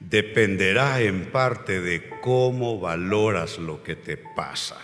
dependerá 0.00 1.00
en 1.00 1.26
parte 1.26 1.80
de 1.80 2.08
cómo 2.20 2.78
valoras 2.78 3.58
lo 3.58 3.82
que 3.82 3.96
te 3.96 4.16
pasa. 4.16 4.76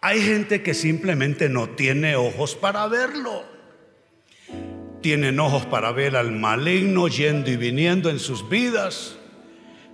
Hay 0.00 0.20
gente 0.20 0.62
que 0.62 0.74
simplemente 0.74 1.48
no 1.48 1.70
tiene 1.70 2.16
ojos 2.16 2.56
para 2.56 2.88
verlo. 2.88 3.44
Tienen 5.00 5.38
ojos 5.38 5.64
para 5.66 5.92
ver 5.92 6.16
al 6.16 6.32
maligno 6.32 7.08
yendo 7.08 7.50
y 7.50 7.56
viniendo 7.56 8.10
en 8.10 8.18
sus 8.18 8.48
vidas. 8.48 9.16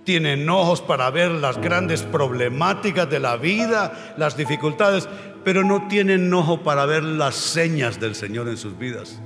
Tienen 0.05 0.49
ojos 0.49 0.81
para 0.81 1.11
ver 1.11 1.29
las 1.29 1.59
grandes 1.61 2.01
problemáticas 2.01 3.07
de 3.09 3.19
la 3.19 3.37
vida, 3.37 4.15
las 4.17 4.35
dificultades, 4.35 5.07
pero 5.43 5.63
no 5.63 5.87
tienen 5.87 6.33
ojo 6.33 6.63
para 6.63 6.85
ver 6.85 7.03
las 7.03 7.35
señas 7.35 7.99
del 7.99 8.15
Señor 8.15 8.47
en 8.47 8.57
sus 8.57 8.77
vidas, 8.77 9.21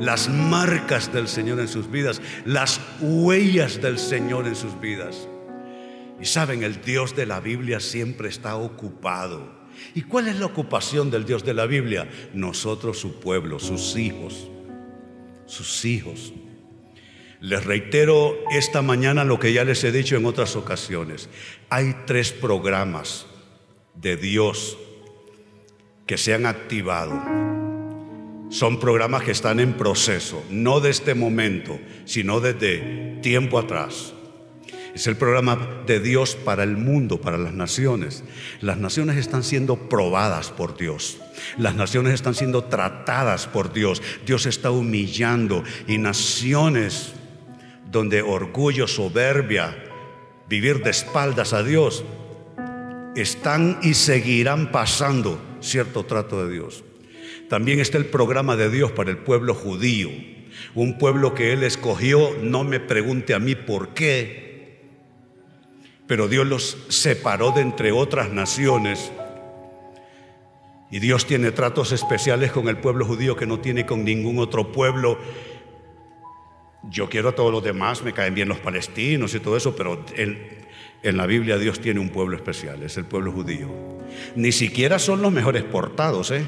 las 0.00 0.28
marcas 0.28 1.12
del 1.12 1.28
Señor 1.28 1.60
en 1.60 1.68
sus 1.68 1.90
vidas, 1.90 2.20
las 2.44 2.80
huellas 3.00 3.80
del 3.80 3.98
Señor 3.98 4.46
en 4.46 4.56
sus 4.56 4.80
vidas. 4.80 5.28
Y 6.20 6.26
saben, 6.26 6.62
el 6.62 6.80
Dios 6.82 7.16
de 7.16 7.26
la 7.26 7.40
Biblia 7.40 7.80
siempre 7.80 8.28
está 8.28 8.56
ocupado 8.56 9.64
¿Y 9.94 10.02
cuál 10.02 10.28
es 10.28 10.38
la 10.38 10.46
ocupación 10.46 11.10
del 11.10 11.24
Dios 11.24 11.44
de 11.44 11.54
la 11.54 11.66
Biblia? 11.66 12.08
Nosotros, 12.32 12.98
su 12.98 13.20
pueblo, 13.20 13.58
sus 13.58 13.96
hijos, 13.96 14.48
sus 15.46 15.84
hijos. 15.84 16.32
Les 17.40 17.64
reitero 17.64 18.36
esta 18.50 18.80
mañana 18.82 19.24
lo 19.24 19.38
que 19.38 19.52
ya 19.52 19.64
les 19.64 19.84
he 19.84 19.92
dicho 19.92 20.16
en 20.16 20.24
otras 20.24 20.56
ocasiones. 20.56 21.28
Hay 21.68 21.94
tres 22.06 22.32
programas 22.32 23.26
de 23.94 24.16
Dios 24.16 24.78
que 26.06 26.18
se 26.18 26.34
han 26.34 26.46
activado. 26.46 27.22
Son 28.50 28.78
programas 28.78 29.22
que 29.22 29.32
están 29.32 29.58
en 29.58 29.72
proceso, 29.74 30.44
no 30.50 30.80
de 30.80 30.90
este 30.90 31.14
momento, 31.14 31.78
sino 32.04 32.40
desde 32.40 33.18
tiempo 33.22 33.58
atrás. 33.58 34.12
Es 34.94 35.08
el 35.08 35.16
programa 35.16 35.82
de 35.86 35.98
Dios 35.98 36.36
para 36.36 36.62
el 36.62 36.76
mundo, 36.76 37.20
para 37.20 37.36
las 37.36 37.52
naciones. 37.52 38.22
Las 38.60 38.78
naciones 38.78 39.16
están 39.16 39.42
siendo 39.42 39.88
probadas 39.88 40.50
por 40.50 40.76
Dios. 40.76 41.18
Las 41.58 41.74
naciones 41.74 42.14
están 42.14 42.34
siendo 42.34 42.64
tratadas 42.64 43.48
por 43.48 43.72
Dios. 43.72 44.00
Dios 44.24 44.46
está 44.46 44.70
humillando 44.70 45.64
y 45.88 45.98
naciones 45.98 47.12
donde 47.90 48.22
orgullo, 48.22 48.86
soberbia, 48.86 49.76
vivir 50.48 50.84
de 50.84 50.90
espaldas 50.90 51.52
a 51.52 51.64
Dios, 51.64 52.04
están 53.16 53.80
y 53.82 53.94
seguirán 53.94 54.70
pasando 54.70 55.40
cierto 55.64 56.04
trato 56.04 56.46
de 56.46 56.52
Dios. 56.52 56.84
También 57.48 57.80
está 57.80 57.98
el 57.98 58.06
programa 58.06 58.56
de 58.56 58.70
Dios 58.70 58.92
para 58.92 59.10
el 59.10 59.18
pueblo 59.18 59.54
judío, 59.54 60.10
un 60.74 60.98
pueblo 60.98 61.34
que 61.34 61.52
Él 61.52 61.62
escogió, 61.62 62.30
no 62.40 62.64
me 62.64 62.80
pregunte 62.80 63.34
a 63.34 63.38
mí 63.38 63.54
por 63.54 63.88
qué, 63.88 64.44
pero 66.06 66.28
Dios 66.28 66.46
los 66.46 66.78
separó 66.88 67.50
de 67.52 67.62
entre 67.62 67.92
otras 67.92 68.30
naciones. 68.30 69.12
Y 70.90 71.00
Dios 71.00 71.26
tiene 71.26 71.50
tratos 71.50 71.92
especiales 71.92 72.52
con 72.52 72.68
el 72.68 72.76
pueblo 72.76 73.04
judío 73.04 73.36
que 73.36 73.46
no 73.46 73.58
tiene 73.58 73.84
con 73.84 74.04
ningún 74.04 74.38
otro 74.38 74.70
pueblo. 74.70 75.18
Yo 76.84 77.08
quiero 77.08 77.30
a 77.30 77.34
todos 77.34 77.50
los 77.50 77.64
demás, 77.64 78.02
me 78.02 78.12
caen 78.12 78.34
bien 78.34 78.48
los 78.48 78.58
palestinos 78.58 79.34
y 79.34 79.40
todo 79.40 79.56
eso, 79.56 79.74
pero 79.74 80.04
en, 80.14 80.63
en 81.04 81.18
la 81.18 81.26
Biblia 81.26 81.58
Dios 81.58 81.80
tiene 81.80 82.00
un 82.00 82.08
pueblo 82.08 82.34
especial, 82.34 82.82
es 82.82 82.96
el 82.96 83.04
pueblo 83.04 83.30
judío. 83.30 83.68
Ni 84.34 84.52
siquiera 84.52 84.98
son 84.98 85.22
los 85.22 85.30
mejores 85.30 85.62
portados, 85.62 86.30
¿eh? 86.30 86.44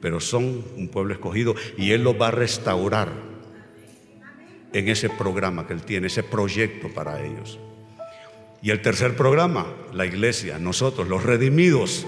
pero 0.00 0.18
son 0.18 0.64
un 0.76 0.88
pueblo 0.88 1.12
escogido 1.12 1.54
y 1.76 1.92
Él 1.92 2.02
los 2.02 2.20
va 2.20 2.28
a 2.28 2.30
restaurar 2.32 3.12
en 4.72 4.88
ese 4.88 5.10
programa 5.10 5.66
que 5.66 5.74
Él 5.74 5.82
tiene, 5.82 6.06
ese 6.06 6.22
proyecto 6.22 6.88
para 6.88 7.24
ellos. 7.24 7.58
Y 8.62 8.70
el 8.70 8.80
tercer 8.80 9.14
programa, 9.14 9.66
la 9.92 10.06
iglesia, 10.06 10.58
nosotros, 10.58 11.06
los 11.06 11.22
redimidos, 11.22 12.06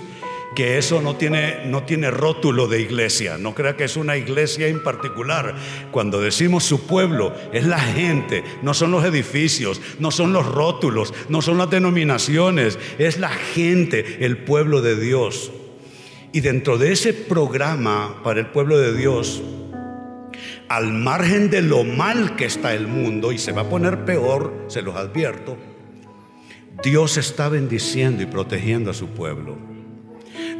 que 0.54 0.78
eso 0.78 1.00
no 1.00 1.16
tiene, 1.16 1.66
no 1.66 1.84
tiene 1.84 2.10
rótulo 2.10 2.66
de 2.66 2.80
iglesia, 2.80 3.38
no 3.38 3.54
crea 3.54 3.76
que 3.76 3.84
es 3.84 3.96
una 3.96 4.16
iglesia 4.16 4.66
en 4.66 4.82
particular. 4.82 5.54
Cuando 5.90 6.20
decimos 6.20 6.64
su 6.64 6.86
pueblo, 6.86 7.34
es 7.52 7.66
la 7.66 7.78
gente, 7.78 8.42
no 8.62 8.74
son 8.74 8.90
los 8.90 9.04
edificios, 9.04 9.80
no 9.98 10.10
son 10.10 10.32
los 10.32 10.46
rótulos, 10.46 11.12
no 11.28 11.42
son 11.42 11.58
las 11.58 11.70
denominaciones, 11.70 12.78
es 12.98 13.18
la 13.18 13.28
gente, 13.28 14.24
el 14.24 14.38
pueblo 14.38 14.80
de 14.80 14.98
Dios. 14.98 15.52
Y 16.32 16.40
dentro 16.40 16.78
de 16.78 16.92
ese 16.92 17.12
programa 17.12 18.22
para 18.22 18.40
el 18.40 18.46
pueblo 18.46 18.78
de 18.78 18.96
Dios, 18.96 19.42
al 20.68 20.92
margen 20.92 21.50
de 21.50 21.62
lo 21.62 21.84
mal 21.84 22.36
que 22.36 22.44
está 22.44 22.74
el 22.74 22.86
mundo, 22.86 23.32
y 23.32 23.38
se 23.38 23.52
va 23.52 23.62
a 23.62 23.68
poner 23.68 24.04
peor, 24.04 24.66
se 24.68 24.82
los 24.82 24.96
advierto, 24.96 25.56
Dios 26.82 27.16
está 27.16 27.48
bendiciendo 27.48 28.22
y 28.22 28.26
protegiendo 28.26 28.90
a 28.90 28.94
su 28.94 29.08
pueblo. 29.08 29.77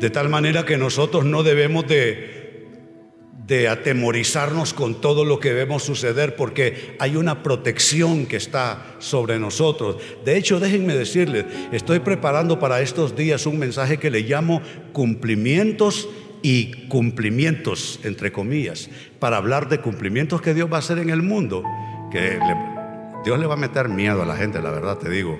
De 0.00 0.10
tal 0.10 0.28
manera 0.28 0.64
que 0.64 0.76
nosotros 0.76 1.24
no 1.24 1.42
debemos 1.42 1.86
de, 1.86 2.38
de 3.48 3.66
atemorizarnos 3.66 4.74
con 4.74 5.00
todo 5.00 5.24
lo 5.24 5.40
que 5.40 5.54
vemos 5.54 5.82
suceder 5.82 6.36
porque 6.36 6.94
hay 6.98 7.16
una 7.16 7.42
protección 7.42 8.26
que 8.26 8.36
está 8.36 8.96
sobre 8.98 9.38
nosotros. 9.38 9.96
De 10.24 10.36
hecho, 10.36 10.60
déjenme 10.60 10.94
decirles, 10.94 11.46
estoy 11.72 12.00
preparando 12.00 12.58
para 12.60 12.82
estos 12.82 13.16
días 13.16 13.46
un 13.46 13.58
mensaje 13.58 13.96
que 13.96 14.10
le 14.10 14.20
llamo 14.20 14.60
cumplimientos 14.92 16.08
y 16.42 16.86
cumplimientos, 16.88 18.00
entre 18.04 18.30
comillas, 18.32 18.90
para 19.18 19.38
hablar 19.38 19.70
de 19.70 19.80
cumplimientos 19.80 20.42
que 20.42 20.52
Dios 20.52 20.70
va 20.70 20.76
a 20.76 20.80
hacer 20.80 20.98
en 20.98 21.08
el 21.08 21.22
mundo, 21.22 21.64
que 22.12 22.38
Dios 23.24 23.38
le 23.38 23.46
va 23.46 23.54
a 23.54 23.56
meter 23.56 23.88
miedo 23.88 24.22
a 24.22 24.26
la 24.26 24.36
gente, 24.36 24.60
la 24.60 24.70
verdad 24.70 24.98
te 24.98 25.08
digo. 25.08 25.38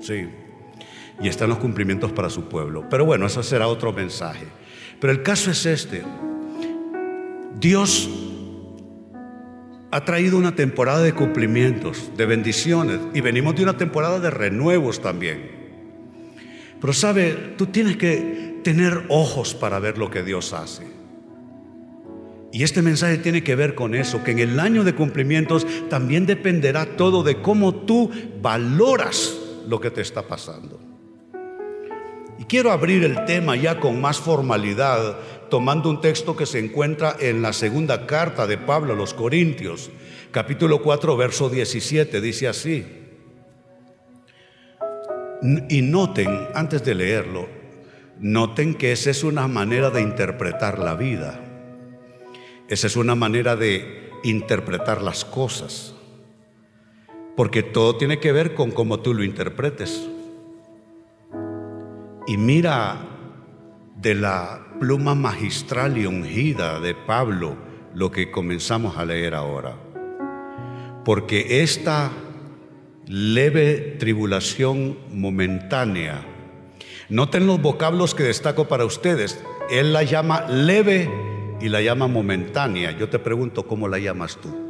Sí. 0.00 0.26
Y 1.20 1.28
están 1.28 1.48
los 1.48 1.58
cumplimientos 1.58 2.12
para 2.12 2.28
su 2.28 2.48
pueblo. 2.48 2.84
Pero 2.90 3.04
bueno, 3.04 3.26
eso 3.26 3.42
será 3.42 3.68
otro 3.68 3.92
mensaje. 3.92 4.46
Pero 5.00 5.12
el 5.12 5.22
caso 5.22 5.50
es 5.50 5.64
este. 5.66 6.02
Dios 7.58 8.10
ha 9.90 10.04
traído 10.04 10.36
una 10.36 10.56
temporada 10.56 11.02
de 11.02 11.12
cumplimientos, 11.12 12.10
de 12.16 12.26
bendiciones, 12.26 12.98
y 13.14 13.20
venimos 13.20 13.54
de 13.54 13.62
una 13.62 13.76
temporada 13.76 14.18
de 14.18 14.30
renuevos 14.30 15.00
también. 15.00 15.50
Pero 16.80 16.92
sabe, 16.92 17.54
tú 17.56 17.66
tienes 17.66 17.96
que 17.96 18.60
tener 18.64 19.04
ojos 19.08 19.54
para 19.54 19.78
ver 19.78 19.96
lo 19.96 20.10
que 20.10 20.24
Dios 20.24 20.52
hace. 20.52 20.84
Y 22.50 22.62
este 22.62 22.82
mensaje 22.82 23.18
tiene 23.18 23.42
que 23.42 23.54
ver 23.54 23.74
con 23.74 23.94
eso, 23.94 24.22
que 24.22 24.32
en 24.32 24.38
el 24.38 24.60
año 24.60 24.84
de 24.84 24.94
cumplimientos 24.94 25.66
también 25.88 26.26
dependerá 26.26 26.96
todo 26.96 27.22
de 27.22 27.40
cómo 27.40 27.74
tú 27.74 28.10
valoras 28.42 29.36
lo 29.68 29.80
que 29.80 29.90
te 29.90 30.00
está 30.00 30.22
pasando. 30.22 30.83
Y 32.38 32.44
quiero 32.44 32.72
abrir 32.72 33.04
el 33.04 33.24
tema 33.26 33.56
ya 33.56 33.78
con 33.78 34.00
más 34.00 34.18
formalidad, 34.18 35.18
tomando 35.50 35.88
un 35.88 36.00
texto 36.00 36.36
que 36.36 36.46
se 36.46 36.58
encuentra 36.58 37.16
en 37.20 37.42
la 37.42 37.52
segunda 37.52 38.06
carta 38.06 38.46
de 38.46 38.58
Pablo 38.58 38.94
a 38.94 38.96
los 38.96 39.14
Corintios, 39.14 39.90
capítulo 40.30 40.82
4, 40.82 41.16
verso 41.16 41.48
17, 41.48 42.20
dice 42.20 42.48
así. 42.48 42.84
Y 45.68 45.82
noten, 45.82 46.48
antes 46.54 46.84
de 46.84 46.94
leerlo, 46.94 47.48
noten 48.18 48.74
que 48.74 48.92
esa 48.92 49.10
es 49.10 49.22
una 49.22 49.46
manera 49.46 49.90
de 49.90 50.00
interpretar 50.00 50.78
la 50.78 50.94
vida. 50.94 51.40
Esa 52.68 52.86
es 52.86 52.96
una 52.96 53.14
manera 53.14 53.54
de 53.54 54.10
interpretar 54.24 55.02
las 55.02 55.24
cosas. 55.24 55.94
Porque 57.36 57.62
todo 57.62 57.96
tiene 57.96 58.18
que 58.18 58.32
ver 58.32 58.54
con 58.54 58.70
cómo 58.70 59.00
tú 59.00 59.12
lo 59.12 59.22
interpretes. 59.22 60.08
Y 62.26 62.36
mira 62.36 62.96
de 63.96 64.14
la 64.14 64.66
pluma 64.80 65.14
magistral 65.14 65.98
y 65.98 66.06
ungida 66.06 66.80
de 66.80 66.94
Pablo 66.94 67.56
lo 67.94 68.10
que 68.10 68.30
comenzamos 68.30 68.96
a 68.96 69.04
leer 69.04 69.34
ahora. 69.34 69.76
Porque 71.04 71.62
esta 71.62 72.10
leve 73.06 73.96
tribulación 73.98 74.98
momentánea, 75.12 76.24
noten 77.08 77.46
los 77.46 77.60
vocablos 77.60 78.14
que 78.14 78.22
destaco 78.22 78.68
para 78.68 78.84
ustedes, 78.84 79.42
él 79.70 79.92
la 79.92 80.02
llama 80.02 80.46
leve 80.48 81.10
y 81.60 81.68
la 81.68 81.82
llama 81.82 82.06
momentánea. 82.06 82.90
Yo 82.92 83.08
te 83.08 83.18
pregunto, 83.18 83.66
¿cómo 83.66 83.86
la 83.88 83.98
llamas 83.98 84.38
tú? 84.40 84.64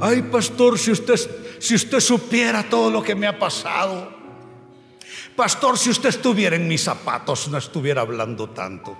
Ay, 0.00 0.22
pastor, 0.22 0.78
si 0.78 0.92
usted, 0.92 1.18
si 1.58 1.74
usted 1.74 2.00
supiera 2.00 2.62
todo 2.68 2.90
lo 2.90 3.02
que 3.02 3.14
me 3.14 3.26
ha 3.26 3.38
pasado. 3.38 4.23
Pastor, 5.36 5.76
si 5.76 5.90
usted 5.90 6.10
estuviera 6.10 6.54
en 6.54 6.68
mis 6.68 6.84
zapatos, 6.84 7.48
no 7.48 7.58
estuviera 7.58 8.02
hablando 8.02 8.50
tanto. 8.50 8.96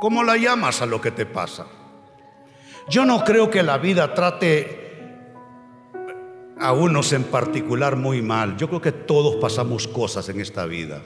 ¿Cómo 0.00 0.24
la 0.24 0.38
llamas 0.38 0.80
a 0.80 0.86
lo 0.86 1.02
que 1.02 1.10
te 1.10 1.26
pasa? 1.26 1.66
Yo 2.88 3.04
no 3.04 3.22
creo 3.22 3.50
que 3.50 3.62
la 3.62 3.76
vida 3.76 4.14
trate 4.14 4.80
a 6.58 6.72
unos 6.72 7.12
en 7.12 7.24
particular 7.24 7.96
muy 7.96 8.22
mal. 8.22 8.56
Yo 8.56 8.68
creo 8.68 8.80
que 8.80 8.92
todos 8.92 9.36
pasamos 9.36 9.86
cosas 9.86 10.30
en 10.30 10.40
esta 10.40 10.64
vida. 10.64 11.02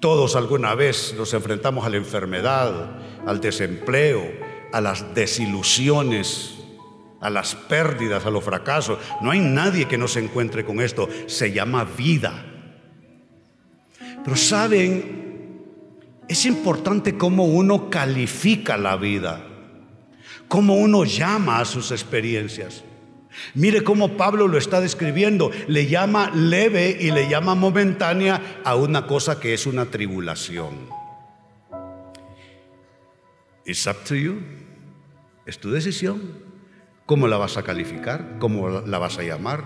Todos 0.00 0.34
alguna 0.34 0.74
vez 0.74 1.14
nos 1.16 1.34
enfrentamos 1.34 1.84
a 1.84 1.90
la 1.90 1.98
enfermedad, 1.98 3.00
al 3.26 3.40
desempleo, 3.40 4.22
a 4.72 4.80
las 4.80 5.14
desilusiones, 5.14 6.54
a 7.20 7.28
las 7.28 7.54
pérdidas, 7.54 8.24
a 8.24 8.30
los 8.30 8.42
fracasos. 8.42 8.98
No 9.20 9.30
hay 9.30 9.40
nadie 9.40 9.86
que 9.86 9.98
no 9.98 10.08
se 10.08 10.20
encuentre 10.20 10.64
con 10.64 10.80
esto. 10.80 11.08
Se 11.26 11.52
llama 11.52 11.84
vida. 11.84 12.46
Pero 14.24 14.36
saben, 14.36 15.22
es 16.28 16.46
importante 16.46 17.16
cómo 17.16 17.44
uno 17.44 17.90
califica 17.90 18.76
la 18.76 18.96
vida, 18.96 19.44
cómo 20.48 20.74
uno 20.74 21.04
llama 21.04 21.58
a 21.58 21.64
sus 21.64 21.90
experiencias. 21.90 22.84
Mire 23.54 23.82
cómo 23.82 24.16
Pablo 24.16 24.46
lo 24.46 24.58
está 24.58 24.80
describiendo. 24.80 25.50
Le 25.66 25.86
llama 25.86 26.30
leve 26.34 26.98
y 27.00 27.10
le 27.10 27.28
llama 27.28 27.54
momentánea 27.54 28.60
a 28.64 28.76
una 28.76 29.06
cosa 29.06 29.40
que 29.40 29.54
es 29.54 29.66
una 29.66 29.86
tribulación. 29.86 30.74
It's 33.64 33.86
up 33.86 34.04
to 34.06 34.14
you. 34.14 34.40
Es 35.46 35.58
tu 35.58 35.70
decisión. 35.70 36.20
¿Cómo 37.06 37.26
la 37.26 37.36
vas 37.36 37.56
a 37.56 37.62
calificar? 37.62 38.36
¿Cómo 38.38 38.68
la 38.68 38.98
vas 38.98 39.18
a 39.18 39.22
llamar? 39.22 39.64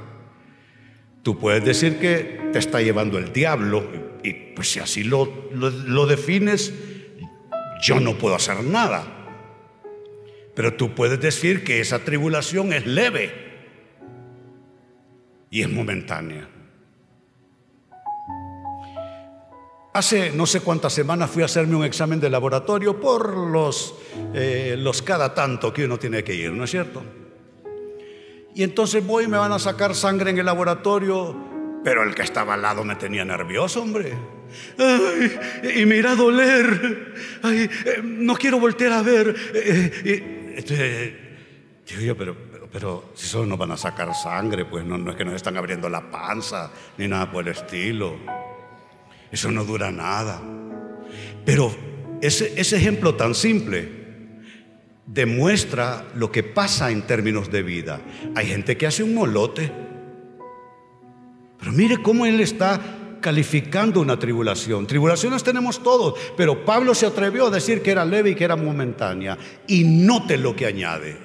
Tú 1.22 1.38
puedes 1.38 1.64
decir 1.64 1.98
que 1.98 2.50
te 2.52 2.58
está 2.58 2.80
llevando 2.80 3.18
el 3.18 3.32
diablo 3.32 3.84
y 4.26 4.32
pues 4.32 4.72
si 4.72 4.80
así 4.80 5.04
lo, 5.04 5.50
lo, 5.52 6.06
defines, 6.06 6.72
yo 7.80 8.00
no 8.00 8.18
puedo 8.18 8.34
hacer 8.34 8.64
nada. 8.64 9.06
Pero 10.54 10.74
tú 10.74 10.94
puedes 10.94 11.20
decir 11.20 11.62
que 11.62 11.80
esa 11.80 12.00
tribulación 12.00 12.72
es 12.72 12.86
leve 12.86 13.32
y 15.50 15.62
es 15.62 15.70
momentánea. 15.70 16.48
Hace 19.92 20.32
no 20.32 20.44
sé 20.44 20.60
cuántas 20.60 20.92
semanas 20.92 21.30
fui 21.30 21.42
a 21.42 21.46
hacerme 21.46 21.76
un 21.76 21.84
examen 21.84 22.18
de 22.18 22.28
laboratorio 22.28 23.00
por 23.00 23.34
los, 23.34 23.94
eh, 24.34 24.74
los 24.76 25.02
cada 25.02 25.34
tanto 25.34 25.72
que 25.72 25.84
uno 25.84 25.98
tiene 25.98 26.24
que 26.24 26.34
ir, 26.34 26.50
¿no 26.50 26.64
es 26.64 26.70
cierto? 26.70 27.02
Y 28.54 28.62
entonces 28.62 29.06
voy 29.06 29.24
y 29.24 29.28
me 29.28 29.38
van 29.38 29.52
a 29.52 29.58
sacar 29.58 29.94
sangre 29.94 30.30
en 30.30 30.38
el 30.38 30.46
laboratorio, 30.46 31.55
pero 31.84 32.02
el 32.02 32.14
que 32.14 32.22
estaba 32.22 32.54
al 32.54 32.62
lado 32.62 32.84
me 32.84 32.96
tenía 32.96 33.24
nervioso, 33.24 33.82
hombre. 33.82 34.12
y 35.76 35.86
me 35.86 35.96
irá 35.96 36.12
a 36.12 36.16
doler. 36.16 37.14
Eh, 37.44 37.68
no 38.02 38.34
quiero 38.36 38.58
voltear 38.58 38.92
a 38.92 39.02
ver. 39.02 39.34
Eh, 39.54 40.64
eh, 40.68 41.36
digo 41.88 42.00
yo, 42.00 42.16
pero, 42.16 42.36
pero, 42.72 43.12
si 43.14 43.26
solo 43.26 43.46
nos 43.46 43.58
van 43.58 43.72
a 43.72 43.76
sacar 43.76 44.14
sangre, 44.14 44.64
pues 44.64 44.84
no, 44.84 44.98
no 44.98 45.10
es 45.10 45.16
que 45.16 45.24
nos 45.24 45.34
están 45.34 45.56
abriendo 45.56 45.88
la 45.88 46.10
panza, 46.10 46.70
ni 46.98 47.08
nada 47.08 47.30
por 47.30 47.46
el 47.46 47.52
estilo. 47.52 48.16
Eso 49.30 49.50
no 49.50 49.64
dura 49.64 49.90
nada. 49.90 50.40
Pero 51.44 51.74
ese, 52.20 52.60
ese 52.60 52.76
ejemplo 52.76 53.14
tan 53.14 53.34
simple 53.34 54.06
demuestra 55.06 56.04
lo 56.14 56.32
que 56.32 56.42
pasa 56.42 56.90
en 56.90 57.02
términos 57.02 57.50
de 57.50 57.62
vida. 57.62 58.00
Hay 58.34 58.46
gente 58.46 58.76
que 58.76 58.86
hace 58.86 59.02
un 59.02 59.14
molote, 59.14 59.70
pero 61.58 61.72
mire 61.72 62.02
cómo 62.02 62.26
él 62.26 62.40
está 62.40 62.80
calificando 63.20 64.00
una 64.00 64.18
tribulación. 64.18 64.86
Tribulaciones 64.86 65.42
tenemos 65.42 65.82
todos, 65.82 66.14
pero 66.36 66.64
Pablo 66.64 66.94
se 66.94 67.06
atrevió 67.06 67.46
a 67.46 67.50
decir 67.50 67.82
que 67.82 67.90
era 67.90 68.04
leve 68.04 68.30
y 68.30 68.34
que 68.34 68.44
era 68.44 68.56
momentánea. 68.56 69.36
Y 69.66 69.84
note 69.84 70.36
lo 70.36 70.54
que 70.54 70.66
añade. 70.66 71.16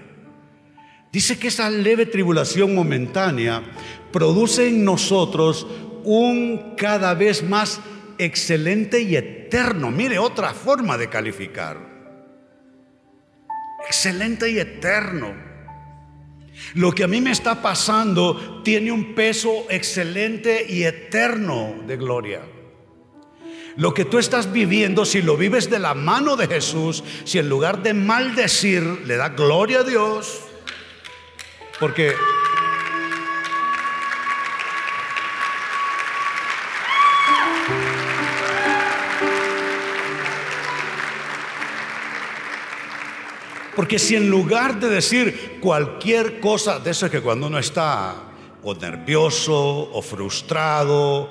Dice 1.11 1.37
que 1.37 1.49
esa 1.49 1.69
leve 1.69 2.05
tribulación 2.05 2.73
momentánea 2.73 3.61
produce 4.11 4.69
en 4.69 4.85
nosotros 4.85 5.67
un 6.03 6.73
cada 6.77 7.13
vez 7.13 7.43
más 7.43 7.81
excelente 8.17 9.01
y 9.01 9.15
eterno. 9.15 9.91
Mire 9.91 10.17
otra 10.19 10.53
forma 10.53 10.97
de 10.97 11.09
calificar 11.09 11.91
excelente 13.85 14.49
y 14.49 14.59
eterno. 14.59 15.50
Lo 16.73 16.91
que 16.91 17.03
a 17.03 17.07
mí 17.07 17.21
me 17.21 17.31
está 17.31 17.61
pasando 17.61 18.61
tiene 18.63 18.91
un 18.91 19.13
peso 19.13 19.65
excelente 19.69 20.65
y 20.67 20.83
eterno 20.83 21.75
de 21.85 21.97
gloria. 21.97 22.41
Lo 23.77 23.93
que 23.93 24.05
tú 24.05 24.19
estás 24.19 24.51
viviendo, 24.51 25.05
si 25.05 25.21
lo 25.21 25.37
vives 25.37 25.69
de 25.69 25.79
la 25.79 25.93
mano 25.93 26.35
de 26.35 26.47
Jesús, 26.47 27.03
si 27.23 27.39
en 27.39 27.49
lugar 27.49 27.83
de 27.83 27.93
maldecir 27.93 28.83
le 29.05 29.15
da 29.15 29.29
gloria 29.29 29.79
a 29.79 29.83
Dios, 29.83 30.41
porque 31.79 32.13
Porque 43.75 43.99
si 43.99 44.15
en 44.15 44.29
lugar 44.29 44.79
de 44.79 44.89
decir 44.89 45.59
cualquier 45.61 46.39
cosa, 46.39 46.79
de 46.79 46.91
eso 46.91 47.05
es 47.05 47.11
que 47.11 47.21
cuando 47.21 47.47
uno 47.47 47.59
está 47.59 48.15
o 48.63 48.75
nervioso 48.75 49.91
o 49.91 50.01
frustrado, 50.01 51.29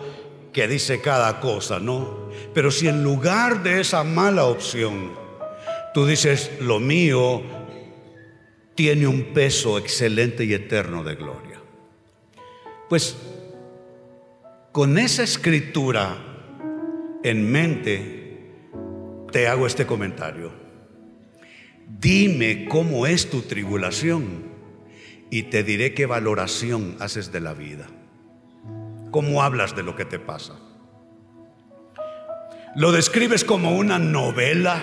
que 0.53 0.67
dice 0.67 1.01
cada 1.01 1.41
cosa, 1.41 1.79
¿no? 1.79 2.31
Pero 2.55 2.71
si 2.71 2.89
en 2.89 3.05
lugar 3.05 3.63
de 3.63 3.81
esa 3.81 4.03
mala 4.05 4.45
opción, 4.45 5.13
tú 5.95 6.07
dices, 6.07 6.51
lo 6.61 6.81
mío 6.81 7.43
tiene 8.75 9.07
un 9.07 9.33
peso 9.35 9.79
excelente 9.79 10.45
y 10.45 10.55
eterno 10.55 11.05
de 11.05 11.15
gloria. 11.15 11.61
Pues 12.89 13.17
con 14.73 14.99
esa 14.99 15.23
escritura 15.23 16.17
en 17.23 17.51
mente, 17.51 18.51
te 19.31 19.47
hago 19.47 19.67
este 19.67 19.87
comentario. 19.87 20.70
Dime 21.99 22.67
cómo 22.67 23.07
es 23.07 23.31
tu 23.31 23.43
tribulación 23.43 24.45
y 25.29 25.45
te 25.45 25.63
diré 25.65 25.93
qué 25.93 26.07
valoración 26.07 26.97
haces 27.01 27.33
de 27.33 27.41
la 27.41 27.53
vida. 27.53 27.89
¿Cómo 29.11 29.43
hablas 29.43 29.75
de 29.75 29.83
lo 29.83 29.97
que 29.97 30.05
te 30.05 30.19
pasa? 30.19 30.55
¿Lo 32.77 32.93
describes 32.93 33.45
como 33.45 33.77
una 33.77 33.99
novela? 33.99 34.81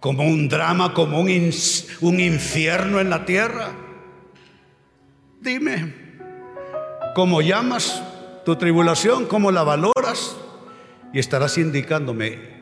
¿Como 0.00 0.24
un 0.24 0.48
drama? 0.48 0.94
¿Como 0.94 1.20
un, 1.20 1.50
un 2.00 2.20
infierno 2.20 2.98
en 2.98 3.10
la 3.10 3.24
tierra? 3.24 3.72
Dime, 5.40 5.94
¿cómo 7.14 7.42
llamas 7.42 8.02
tu 8.44 8.56
tribulación? 8.56 9.26
¿Cómo 9.26 9.50
la 9.50 9.62
valoras? 9.62 10.36
Y 11.12 11.18
estarás 11.18 11.58
indicándome 11.58 12.61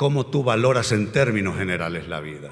cómo 0.00 0.24
tú 0.24 0.42
valoras 0.42 0.92
en 0.92 1.12
términos 1.12 1.58
generales 1.58 2.08
la 2.08 2.20
vida. 2.20 2.48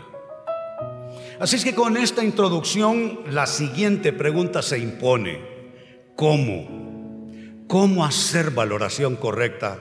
Así 1.40 1.56
es 1.56 1.64
que 1.64 1.74
con 1.74 1.96
esta 1.96 2.22
introducción 2.22 3.20
la 3.30 3.46
siguiente 3.46 4.12
pregunta 4.12 4.60
se 4.60 4.78
impone. 4.78 5.40
¿Cómo? 6.14 7.30
¿Cómo 7.66 8.04
hacer 8.04 8.50
valoración 8.50 9.16
correcta 9.16 9.78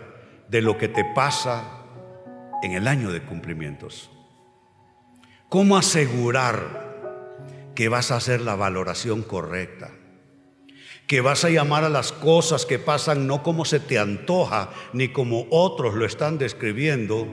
de 0.47 0.61
lo 0.61 0.77
que 0.77 0.87
te 0.87 1.03
pasa 1.13 1.83
en 2.63 2.71
el 2.71 2.87
año 2.87 3.11
de 3.11 3.21
cumplimientos? 3.21 4.09
¿Cómo 5.49 5.75
asegurar 5.75 7.73
que 7.75 7.89
vas 7.89 8.11
a 8.11 8.15
hacer 8.15 8.39
la 8.39 8.55
valoración 8.55 9.23
correcta? 9.23 9.91
Que 11.05 11.19
vas 11.19 11.43
a 11.43 11.49
llamar 11.49 11.83
a 11.83 11.89
las 11.89 12.13
cosas 12.13 12.65
que 12.65 12.79
pasan 12.79 13.27
no 13.27 13.43
como 13.43 13.65
se 13.65 13.81
te 13.81 13.99
antoja, 13.99 14.69
ni 14.93 15.09
como 15.09 15.47
otros 15.49 15.95
lo 15.95 16.05
están 16.05 16.37
describiendo, 16.37 17.27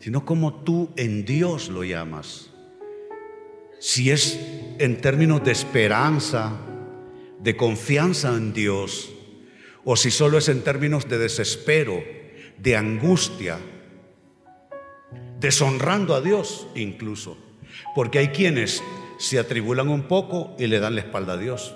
sino 0.00 0.24
como 0.24 0.62
tú 0.62 0.90
en 0.96 1.24
Dios 1.24 1.68
lo 1.68 1.84
llamas. 1.84 2.50
Si 3.78 4.10
es 4.10 4.38
en 4.78 5.00
términos 5.00 5.44
de 5.44 5.52
esperanza, 5.52 6.58
de 7.38 7.56
confianza 7.56 8.36
en 8.36 8.52
Dios, 8.52 9.10
o 9.84 9.96
si 9.96 10.10
solo 10.10 10.38
es 10.38 10.48
en 10.48 10.62
términos 10.62 11.08
de 11.08 11.18
desespero, 11.18 12.02
de 12.58 12.76
angustia, 12.76 13.58
deshonrando 15.38 16.14
a 16.14 16.20
Dios 16.20 16.66
incluso. 16.74 17.38
Porque 17.94 18.18
hay 18.18 18.28
quienes 18.28 18.82
se 19.18 19.38
atribulan 19.38 19.88
un 19.88 20.02
poco 20.02 20.54
y 20.58 20.66
le 20.66 20.80
dan 20.80 20.94
la 20.94 21.02
espalda 21.02 21.34
a 21.34 21.38
Dios. 21.38 21.74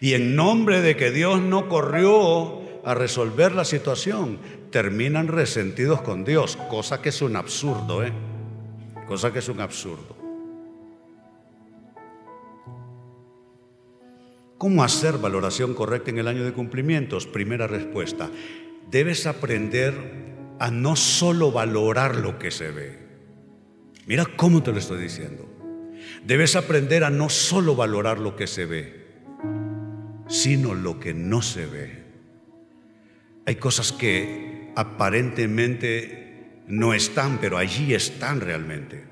Y 0.00 0.14
en 0.14 0.36
nombre 0.36 0.80
de 0.80 0.96
que 0.96 1.10
Dios 1.10 1.40
no 1.40 1.68
corrió 1.68 2.62
a 2.84 2.94
resolver 2.94 3.52
la 3.52 3.64
situación, 3.64 4.38
terminan 4.70 5.28
resentidos 5.28 6.02
con 6.02 6.24
Dios, 6.24 6.56
cosa 6.70 7.02
que 7.02 7.10
es 7.10 7.22
un 7.22 7.36
absurdo, 7.36 8.04
¿eh? 8.04 8.12
Cosa 9.06 9.32
que 9.32 9.38
es 9.38 9.48
un 9.48 9.60
absurdo. 9.60 10.16
¿Cómo 14.58 14.82
hacer 14.82 15.18
valoración 15.18 15.72
correcta 15.72 16.10
en 16.10 16.18
el 16.18 16.28
año 16.28 16.44
de 16.44 16.52
cumplimientos? 16.52 17.26
Primera 17.26 17.68
respuesta, 17.68 18.28
debes 18.90 19.26
aprender 19.26 19.94
a 20.58 20.70
no 20.70 20.96
solo 20.96 21.52
valorar 21.52 22.16
lo 22.16 22.38
que 22.38 22.50
se 22.50 22.70
ve. 22.72 22.98
Mira 24.06 24.26
cómo 24.36 24.62
te 24.62 24.72
lo 24.72 24.78
estoy 24.78 25.00
diciendo. 25.00 25.48
Debes 26.24 26.56
aprender 26.56 27.04
a 27.04 27.10
no 27.10 27.28
solo 27.28 27.76
valorar 27.76 28.18
lo 28.18 28.34
que 28.34 28.46
se 28.46 28.66
ve, 28.66 29.06
sino 30.26 30.74
lo 30.74 30.98
que 30.98 31.14
no 31.14 31.40
se 31.40 31.66
ve. 31.66 32.07
Hay 33.48 33.56
cosas 33.56 33.92
que 33.92 34.70
aparentemente 34.76 36.60
no 36.66 36.92
están, 36.92 37.38
pero 37.40 37.56
allí 37.56 37.94
están 37.94 38.42
realmente. 38.42 39.06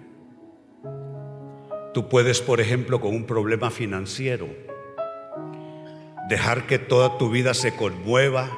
Tú 1.94 2.10
puedes, 2.10 2.42
por 2.42 2.60
ejemplo, 2.60 3.00
con 3.00 3.14
un 3.14 3.24
problema 3.24 3.70
financiero, 3.70 4.46
dejar 6.28 6.66
que 6.66 6.78
toda 6.78 7.16
tu 7.16 7.30
vida 7.30 7.54
se 7.54 7.76
conmueva, 7.76 8.50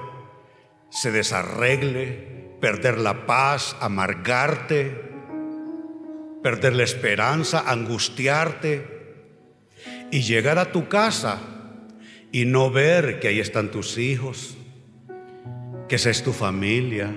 se 0.91 1.13
desarregle, 1.13 2.57
perder 2.61 2.99
la 2.99 3.27
paz, 3.27 3.77
amargarte, 3.81 5.01
perder 6.43 6.75
la 6.75 6.83
esperanza, 6.83 7.63
angustiarte 7.71 8.85
y 10.11 10.23
llegar 10.23 10.59
a 10.59 10.73
tu 10.73 10.89
casa 10.89 11.39
y 12.33 12.47
no 12.47 12.69
ver 12.69 13.21
que 13.21 13.29
ahí 13.29 13.39
están 13.39 13.71
tus 13.71 13.97
hijos, 13.97 14.58
que 15.89 15.97
esa 15.97 16.11
es 16.11 16.23
tu 16.23 16.33
familia, 16.33 17.11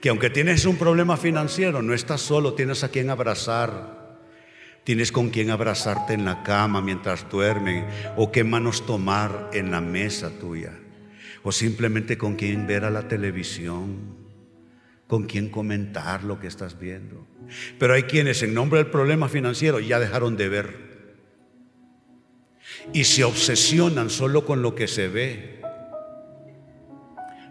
que 0.00 0.08
aunque 0.08 0.30
tienes 0.30 0.64
un 0.64 0.76
problema 0.76 1.16
financiero, 1.16 1.82
no 1.82 1.94
estás 1.94 2.20
solo, 2.20 2.54
tienes 2.54 2.84
a 2.84 2.88
quien 2.88 3.10
abrazar. 3.10 3.96
Tienes 4.84 5.10
con 5.10 5.30
quien 5.30 5.50
abrazarte 5.50 6.14
en 6.14 6.24
la 6.24 6.44
cama 6.44 6.80
mientras 6.80 7.28
duermen 7.28 7.86
o 8.16 8.30
qué 8.30 8.44
manos 8.44 8.86
tomar 8.86 9.50
en 9.52 9.72
la 9.72 9.80
mesa 9.80 10.30
tuya 10.38 10.70
o 11.46 11.52
simplemente 11.52 12.18
con 12.18 12.34
quien 12.34 12.66
ver 12.66 12.84
a 12.84 12.90
la 12.90 13.06
televisión, 13.06 14.16
con 15.06 15.26
quien 15.26 15.48
comentar 15.48 16.24
lo 16.24 16.40
que 16.40 16.48
estás 16.48 16.76
viendo. 16.76 17.24
Pero 17.78 17.94
hay 17.94 18.02
quienes 18.02 18.42
en 18.42 18.52
nombre 18.52 18.80
del 18.80 18.90
problema 18.90 19.28
financiero 19.28 19.78
ya 19.78 20.00
dejaron 20.00 20.36
de 20.36 20.48
ver 20.48 20.76
y 22.92 23.04
se 23.04 23.22
obsesionan 23.22 24.10
solo 24.10 24.44
con 24.44 24.60
lo 24.60 24.74
que 24.74 24.88
se 24.88 25.06
ve. 25.06 25.55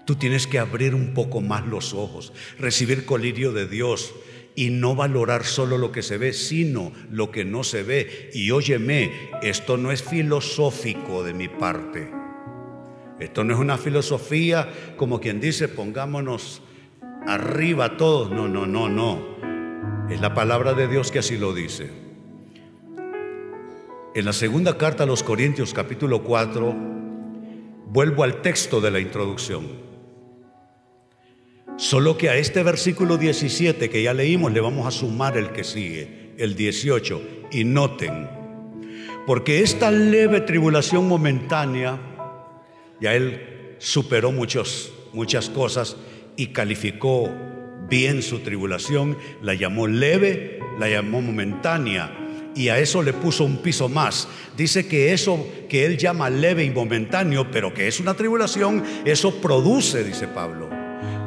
Tú 0.05 0.15
tienes 0.15 0.45
que 0.45 0.59
abrir 0.59 0.93
un 0.93 1.13
poco 1.13 1.41
más 1.41 1.65
los 1.65 1.93
ojos, 1.93 2.31
recibir 2.59 3.05
colirio 3.05 3.51
de 3.51 3.67
Dios 3.67 4.13
y 4.55 4.69
no 4.69 4.95
valorar 4.95 5.43
solo 5.43 5.77
lo 5.77 5.91
que 5.91 6.01
se 6.01 6.17
ve, 6.17 6.31
sino 6.31 6.93
lo 7.12 7.31
que 7.31 7.43
no 7.43 7.63
se 7.63 7.83
ve. 7.83 8.29
Y 8.33 8.51
óyeme, 8.51 9.12
esto 9.41 9.77
no 9.77 9.91
es 9.91 10.03
filosófico 10.03 11.24
de 11.24 11.33
mi 11.33 11.47
parte. 11.47 12.09
Esto 13.19 13.43
no 13.43 13.53
es 13.53 13.59
una 13.59 13.77
filosofía 13.77 14.69
como 14.97 15.19
quien 15.19 15.39
dice, 15.39 15.67
pongámonos 15.67 16.62
arriba 17.27 17.97
todos. 17.97 18.31
No, 18.31 18.47
no, 18.47 18.65
no, 18.65 18.88
no. 18.88 19.35
Es 20.09 20.21
la 20.21 20.33
palabra 20.33 20.74
de 20.74 20.88
Dios 20.88 21.12
que 21.12 21.19
así 21.19 21.38
lo 21.38 21.53
dice. 21.53 21.89
En 24.13 24.24
la 24.24 24.33
segunda 24.33 24.77
carta 24.77 25.03
a 25.03 25.07
los 25.07 25.24
Corintios 25.24 25.74
capítulo 25.74 26.24
4, 26.24 26.75
vuelvo 27.88 28.24
al 28.24 28.41
texto 28.41 28.79
de 28.79 28.91
la 28.91 29.00
introducción. 29.00 29.94
Solo 31.77 32.17
que 32.17 32.29
a 32.29 32.38
este 32.38 32.63
versículo 32.63 33.17
17 33.17 33.89
que 33.89 34.01
ya 34.01 34.13
leímos 34.13 34.53
le 34.53 34.62
vamos 34.62 34.88
a 34.88 34.91
sumar 34.91 35.38
el 35.38 35.50
que 35.50 35.65
sigue, 35.65 36.32
el 36.38 36.55
18. 36.55 37.22
Y 37.51 37.65
noten, 37.65 38.29
porque 39.27 39.62
esta 39.62 39.91
leve 39.91 40.41
tribulación 40.41 41.08
momentánea, 41.08 42.00
ya 43.01 43.13
él 43.13 43.75
superó 43.77 44.32
muchas 44.32 45.50
cosas 45.53 45.98
y 46.38 46.48
calificó 46.48 47.29
bien 47.89 48.22
su 48.22 48.39
tribulación, 48.39 49.17
la 49.41 49.53
llamó 49.53 49.88
leve, 49.88 50.60
la 50.79 50.89
llamó 50.89 51.22
momentánea 51.22 52.17
y 52.55 52.70
a 52.70 52.79
eso 52.79 53.03
le 53.03 53.12
puso 53.12 53.44
un 53.44 53.58
piso 53.58 53.89
más. 53.89 54.29
Dice 54.55 54.88
que 54.88 55.12
eso 55.12 55.46
que 55.67 55.86
él 55.86 55.98
llama 55.98 56.29
leve 56.29 56.63
y 56.63 56.72
momentáneo, 56.72 57.51
pero 57.51 57.74
que 57.74 57.88
es 57.88 58.00
una 58.00 58.13
tribulación, 58.13 58.82
eso 59.03 59.41
produce, 59.41 60.05
dice 60.05 60.29
Pablo 60.29 60.75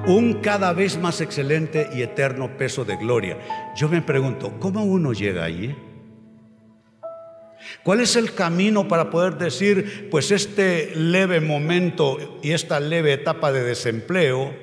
un 0.09 0.41
cada 0.41 0.73
vez 0.73 0.99
más 0.99 1.21
excelente 1.21 1.91
y 1.93 2.01
eterno 2.01 2.57
peso 2.57 2.85
de 2.85 2.97
gloria. 2.97 3.39
Yo 3.77 3.89
me 3.91 4.01
pregunto, 4.01 4.55
¿cómo 4.59 4.83
uno 4.85 5.13
llega 5.13 5.45
allí? 5.45 5.77
¿Cuál 7.83 8.01
es 8.01 8.17
el 8.17 8.33
camino 8.33 8.89
para 8.89 9.11
poder 9.11 9.37
decir, 9.37 10.09
pues 10.11 10.31
este 10.31 10.93
leve 10.97 11.41
momento 11.41 12.39
y 12.43 12.53
esta 12.53 12.81
leve 12.81 13.13
etapa 13.13 13.53
de 13.53 13.63
desempleo, 13.63 14.55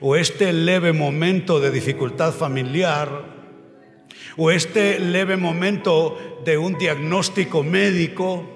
o 0.00 0.16
este 0.16 0.52
leve 0.54 0.94
momento 0.94 1.60
de 1.60 1.70
dificultad 1.70 2.32
familiar, 2.32 3.26
o 4.38 4.50
este 4.50 4.98
leve 4.98 5.36
momento 5.36 6.40
de 6.46 6.56
un 6.56 6.78
diagnóstico 6.78 7.62
médico, 7.62 8.48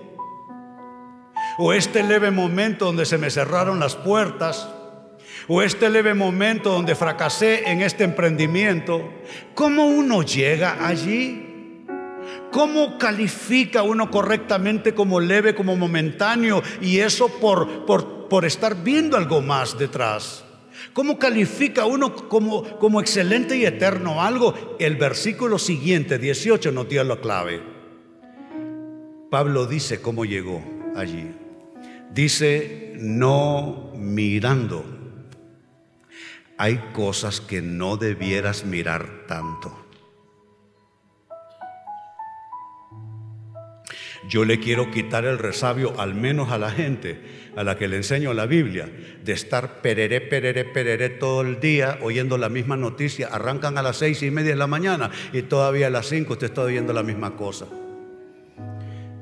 o 1.58 1.75
este 1.75 2.02
leve 2.02 2.30
momento 2.30 2.87
donde 2.87 3.04
se 3.04 3.18
me 3.18 3.30
cerraron 3.30 3.78
las 3.78 3.96
puertas, 3.96 4.68
o 5.49 5.62
este 5.62 5.88
leve 5.88 6.15
momento 6.15 6.71
donde 6.71 6.95
fracasé 6.95 7.71
en 7.71 7.83
este 7.83 8.05
emprendimiento, 8.05 9.09
¿cómo 9.55 9.87
uno 9.87 10.23
llega 10.23 10.87
allí? 10.87 11.43
¿Cómo 12.50 12.99
califica 12.99 13.83
uno 13.83 14.11
correctamente 14.11 14.95
como 14.95 15.21
leve, 15.21 15.55
como 15.55 15.76
momentáneo? 15.76 16.62
Y 16.81 16.99
eso 16.99 17.29
por, 17.29 17.85
por, 17.87 18.29
por 18.29 18.45
estar 18.45 18.83
viendo 18.83 19.17
algo 19.17 19.41
más 19.41 19.79
detrás. 19.79 20.45
¿Cómo 20.93 21.19
califica 21.19 21.85
uno 21.85 22.15
como, 22.29 22.62
como 22.79 23.00
excelente 23.00 23.57
y 23.57 23.67
eterno 23.67 24.23
algo? 24.23 24.76
El 24.79 24.97
versículo 24.97 25.59
siguiente, 25.59 26.19
18, 26.19 26.73
nos 26.73 26.88
dio 26.88 27.05
la 27.05 27.17
clave. 27.17 27.62
Pablo 29.31 29.67
dice 29.67 30.00
cómo 30.00 30.25
llegó 30.25 30.62
allí. 30.97 31.31
Dice, 32.12 32.95
no 32.99 33.93
mirando 33.97 34.96
hay 36.59 36.79
cosas 36.93 37.41
que 37.41 37.61
no 37.63 37.97
debieras 37.97 38.65
mirar 38.65 39.27
tanto. 39.27 39.87
Yo 44.29 44.45
le 44.45 44.59
quiero 44.59 44.91
quitar 44.91 45.25
el 45.25 45.39
resabio, 45.39 46.01
al 46.01 46.15
menos 46.15 46.51
a 46.51 46.59
la 46.59 46.71
gente 46.71 47.47
a 47.57 47.63
la 47.63 47.79
que 47.79 47.89
le 47.89 47.97
enseño 47.97 48.35
la 48.35 48.47
Biblia, 48.47 48.91
de 49.25 49.33
estar 49.33 49.81
pereré, 49.81 50.21
pereré, 50.21 50.65
pereré 50.65 51.09
todo 51.11 51.43
el 51.43 51.61
día 51.61 51.99
oyendo 52.03 52.37
la 52.37 52.49
misma 52.49 52.77
noticia. 52.77 53.29
Arrancan 53.29 53.79
a 53.79 53.83
las 53.83 53.99
seis 53.99 54.23
y 54.23 54.31
media 54.31 54.51
de 54.51 54.57
la 54.57 54.67
mañana 54.67 55.11
y 55.33 55.43
todavía 55.43 55.87
a 55.87 55.91
las 55.91 56.07
cinco 56.07 56.35
usted 56.35 56.49
está 56.49 56.63
oyendo 56.63 56.93
la 56.93 57.03
misma 57.03 57.37
cosa. 57.37 57.67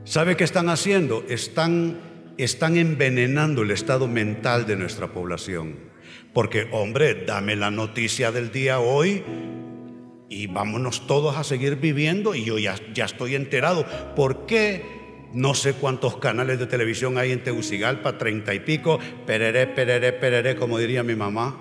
¿Sabe 0.05 0.37
qué 0.37 0.45
están 0.45 0.69
haciendo? 0.69 1.25
Están, 1.29 1.99
están 2.39 2.77
envenenando 2.77 3.63
el 3.63 3.71
estado 3.71 4.09
mental 4.09 4.67
de 4.67 4.77
nuestra 4.77 5.09
población. 5.09 5.94
Porque, 6.35 6.69
hombre, 6.73 7.15
dame 7.25 7.55
la 7.55 7.71
noticia 7.71 8.33
del 8.33 8.51
día 8.51 8.81
hoy 8.81 9.23
y 10.29 10.49
vámonos 10.49 11.07
todos 11.07 11.37
a 11.37 11.45
seguir 11.45 11.77
viviendo 11.77 12.35
y 12.35 12.45
yo 12.45 12.59
ya, 12.59 12.75
ya 12.93 13.05
estoy 13.05 13.37
enterado. 13.37 13.87
¿Por 14.17 14.45
qué? 14.45 15.05
No 15.33 15.55
sé 15.55 15.75
cuántos 15.75 16.17
canales 16.17 16.59
de 16.59 16.67
televisión 16.67 17.19
hay 17.19 17.31
en 17.31 17.43
Tegucigalpa, 17.43 18.19
treinta 18.19 18.53
y 18.53 18.61
pico, 18.61 18.99
pereré, 19.27 19.69
pereré, 19.69 20.13
pereré, 20.13 20.57
como 20.57 20.79
diría 20.79 21.05
mi 21.05 21.15
mamá. 21.15 21.57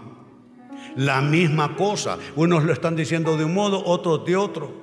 La 0.96 1.22
misma 1.22 1.76
cosa. 1.76 2.18
Unos 2.36 2.64
lo 2.64 2.74
están 2.74 2.96
diciendo 2.96 3.38
de 3.38 3.46
un 3.46 3.54
modo, 3.54 3.84
otros 3.86 4.26
de 4.26 4.36
otro. 4.36 4.83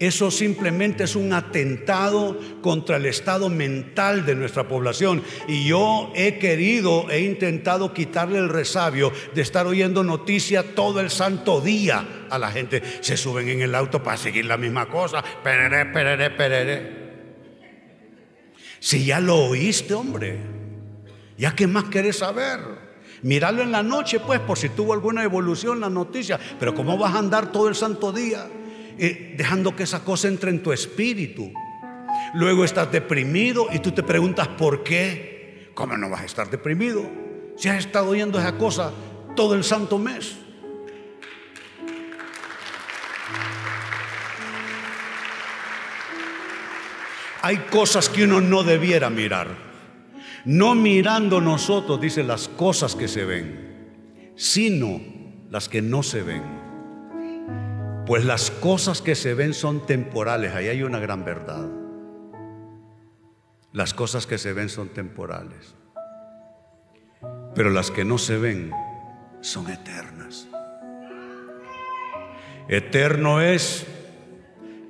Eso 0.00 0.30
simplemente 0.30 1.04
es 1.04 1.14
un 1.14 1.34
atentado 1.34 2.40
contra 2.62 2.96
el 2.96 3.04
estado 3.04 3.50
mental 3.50 4.24
de 4.24 4.34
nuestra 4.34 4.66
población. 4.66 5.22
Y 5.46 5.66
yo 5.66 6.10
he 6.16 6.38
querido, 6.38 7.10
he 7.10 7.20
intentado 7.20 7.92
quitarle 7.92 8.38
el 8.38 8.48
resabio 8.48 9.12
de 9.34 9.42
estar 9.42 9.66
oyendo 9.66 10.02
noticias 10.02 10.64
todo 10.74 11.00
el 11.00 11.10
santo 11.10 11.60
día 11.60 12.26
a 12.30 12.38
la 12.38 12.50
gente. 12.50 12.82
Se 13.02 13.18
suben 13.18 13.50
en 13.50 13.60
el 13.60 13.74
auto 13.74 14.02
para 14.02 14.16
seguir 14.16 14.46
la 14.46 14.56
misma 14.56 14.86
cosa. 14.86 15.22
Perere, 15.44 15.84
perere, 15.92 16.30
perere. 16.30 17.00
Si 18.78 19.04
ya 19.04 19.20
lo 19.20 19.36
oíste, 19.36 19.92
hombre, 19.92 20.38
¿ya 21.36 21.54
qué 21.54 21.66
más 21.66 21.84
querés 21.84 22.16
saber? 22.16 22.58
Míralo 23.20 23.60
en 23.60 23.70
la 23.70 23.82
noche, 23.82 24.18
pues, 24.20 24.40
por 24.40 24.56
si 24.56 24.70
tuvo 24.70 24.94
alguna 24.94 25.22
evolución 25.22 25.78
la 25.78 25.90
noticia. 25.90 26.40
Pero 26.58 26.74
¿cómo 26.74 26.96
vas 26.96 27.14
a 27.14 27.18
andar 27.18 27.52
todo 27.52 27.68
el 27.68 27.74
santo 27.74 28.12
día? 28.12 28.46
Dejando 29.00 29.74
que 29.74 29.84
esa 29.84 30.04
cosa 30.04 30.28
entre 30.28 30.50
en 30.50 30.62
tu 30.62 30.72
espíritu. 30.72 31.52
Luego 32.34 32.64
estás 32.64 32.92
deprimido 32.92 33.66
y 33.72 33.78
tú 33.78 33.92
te 33.92 34.02
preguntas 34.02 34.48
por 34.48 34.82
qué. 34.82 35.70
¿Cómo 35.74 35.96
no 35.96 36.10
vas 36.10 36.20
a 36.22 36.26
estar 36.26 36.50
deprimido? 36.50 37.08
Si 37.56 37.68
has 37.68 37.78
estado 37.78 38.10
oyendo 38.10 38.38
esa 38.38 38.58
cosa 38.58 38.92
todo 39.34 39.54
el 39.54 39.64
santo 39.64 39.98
mes. 39.98 40.36
Hay 47.42 47.56
cosas 47.70 48.10
que 48.10 48.24
uno 48.24 48.40
no 48.42 48.62
debiera 48.62 49.08
mirar. 49.08 49.48
No 50.44 50.74
mirando 50.74 51.40
nosotros, 51.40 52.00
dice, 52.00 52.22
las 52.22 52.48
cosas 52.48 52.94
que 52.94 53.08
se 53.08 53.24
ven, 53.24 54.34
sino 54.36 55.00
las 55.50 55.68
que 55.68 55.80
no 55.80 56.02
se 56.02 56.22
ven. 56.22 56.59
Pues 58.10 58.24
las 58.24 58.50
cosas 58.50 59.02
que 59.02 59.14
se 59.14 59.34
ven 59.34 59.54
son 59.54 59.86
temporales, 59.86 60.52
ahí 60.52 60.66
hay 60.66 60.82
una 60.82 60.98
gran 60.98 61.24
verdad. 61.24 61.68
Las 63.72 63.94
cosas 63.94 64.26
que 64.26 64.36
se 64.36 64.52
ven 64.52 64.68
son 64.68 64.88
temporales, 64.88 65.76
pero 67.54 67.70
las 67.70 67.92
que 67.92 68.04
no 68.04 68.18
se 68.18 68.36
ven 68.36 68.72
son 69.42 69.70
eternas. 69.70 70.48
Eterno 72.66 73.40
es 73.40 73.86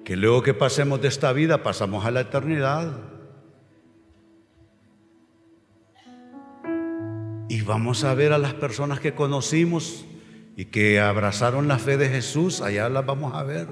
que 0.03 0.17
luego 0.17 0.43
que 0.43 0.55
pasemos 0.55 1.03
de 1.03 1.09
esta 1.09 1.31
vida 1.35 1.63
pasamos 1.63 2.07
a 2.07 2.11
la 2.11 2.23
eternidad. 2.23 2.91
Y 7.51 7.61
vamos 7.61 8.03
a 8.03 8.15
ver 8.15 8.33
a 8.33 8.39
las 8.39 8.55
personas 8.55 8.99
que 8.99 9.15
conocimos 9.15 10.07
y 10.57 10.67
que 10.67 11.01
abrazaron 11.01 11.69
la 11.69 11.79
fe 11.79 11.97
de 11.97 12.09
Jesús, 12.09 12.61
allá 12.61 12.89
las 12.89 13.07
vamos 13.07 13.35
a 13.35 13.43
ver. 13.43 13.67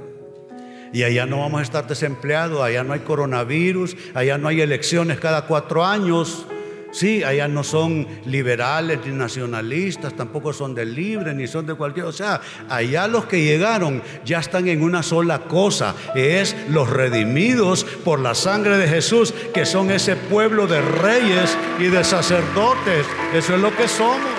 Y 0.93 1.03
allá 1.03 1.27
no 1.27 1.41
vamos 1.41 1.61
a 1.61 1.63
estar 1.63 1.87
desempleados, 1.87 2.63
allá 2.63 2.83
no 2.83 2.95
hay 2.95 3.01
coronavirus, 3.01 3.97
allá 4.15 4.39
no 4.39 4.49
hay 4.49 4.61
elecciones 4.61 5.21
cada 5.21 5.43
cuatro 5.43 5.85
años. 5.85 6.47
Sí, 6.91 7.23
allá 7.23 7.49
no 7.49 7.63
son 7.63 8.09
liberales 8.25 9.01
ni 9.05 9.13
nacionalistas, 9.13 10.15
tampoco 10.17 10.55
son 10.55 10.75
de 10.75 10.87
libre 10.87 11.35
ni 11.35 11.47
son 11.47 11.67
de 11.67 11.75
cualquier. 11.75 12.07
O 12.07 12.13
sea, 12.13 12.41
allá 12.71 13.07
los 13.07 13.27
que 13.27 13.43
llegaron 13.43 14.03
ya 14.25 14.39
están 14.39 14.69
en 14.69 14.83
una 14.83 15.03
sola 15.03 15.41
cosa, 15.41 15.95
es 16.15 16.57
los 16.71 16.89
redimidos 16.89 17.85
por 17.85 18.21
la 18.21 18.35
sangre 18.35 18.79
de 18.79 18.89
Jesús, 18.89 19.35
que 19.53 19.67
son 19.67 19.91
ese 19.91 20.17
pueblo 20.17 20.67
de 20.67 20.81
reyes 20.81 21.57
y 21.79 21.85
de 21.85 22.03
sacerdotes. 22.03 23.05
Eso 23.35 23.55
es 23.55 23.61
lo 23.61 23.77
que 23.77 23.87
somos. 23.87 24.38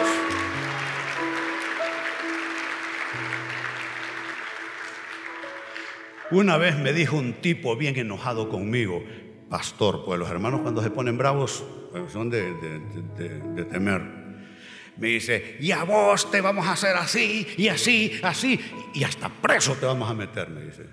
Una 6.31 6.57
vez 6.57 6.77
me 6.77 6.93
dijo 6.93 7.17
un 7.17 7.33
tipo 7.33 7.75
bien 7.75 7.98
enojado 7.98 8.50
conmigo, 8.50 9.03
pastor, 9.50 10.05
pues 10.05 10.19
los 10.19 10.29
hermanos 10.29 10.62
cuando 10.62 10.83
se 10.83 10.91
ponen 10.91 11.17
bravos 11.17 11.63
pues, 11.91 12.12
son 12.12 12.29
de, 12.29 12.53
temer. 13.69 14.01
Me 14.98 15.07
dice, 15.07 15.57
y 15.59 15.71
a 15.71 15.83
vos 15.83 16.29
te 16.29 16.41
vamos 16.41 16.67
a 16.67 16.74
hacer 16.74 16.95
así, 16.95 17.48
y 17.57 17.69
así, 17.69 18.19
así, 18.21 18.59
y 18.93 19.03
hasta 19.03 19.29
preso 19.29 19.74
te 19.75 19.86
vamos 19.86 20.09
a 20.09 20.13
meter, 20.13 20.50
me 20.50 20.62
dice. 20.62 20.86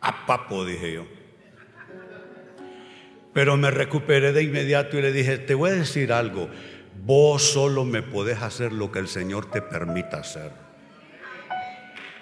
A 0.00 0.26
papo, 0.26 0.64
dije 0.64 0.92
yo. 0.92 1.06
Pero 3.32 3.56
me 3.56 3.70
recuperé 3.70 4.32
de 4.32 4.42
inmediato 4.42 4.98
y 4.98 5.02
le 5.02 5.12
dije, 5.12 5.38
te 5.38 5.54
voy 5.54 5.70
a 5.70 5.74
decir 5.74 6.12
algo, 6.12 6.48
vos 7.04 7.42
solo 7.42 7.84
me 7.84 8.02
podés 8.02 8.42
hacer 8.42 8.72
lo 8.72 8.92
que 8.92 9.00
el 9.00 9.08
Señor 9.08 9.50
te 9.50 9.60
permita 9.60 10.18
hacer. 10.18 10.63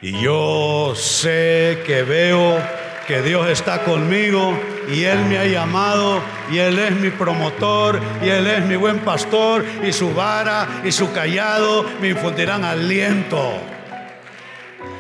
Y 0.03 0.21
yo 0.21 0.95
sé 0.97 1.85
que 1.87 2.03
veo 2.03 2.61
que 3.07 3.23
Dios 3.23 3.49
está 3.49 3.85
conmigo 3.85 4.53
y 4.93 5.05
Él 5.05 5.21
me 5.27 5.39
ha 5.39 5.47
llamado 5.47 6.21
y 6.51 6.59
Él 6.59 6.77
es 6.81 6.91
mi 6.91 7.11
promotor 7.11 8.01
y 8.21 8.29
Él 8.29 8.49
es 8.49 8.65
mi 8.65 8.75
buen 8.75 8.99
pastor 8.99 9.65
y 9.85 9.93
su 9.93 10.13
vara 10.13 10.83
y 10.85 10.91
su 10.91 11.13
callado 11.13 11.87
me 12.01 12.09
infundirán 12.09 12.65
aliento. 12.65 13.61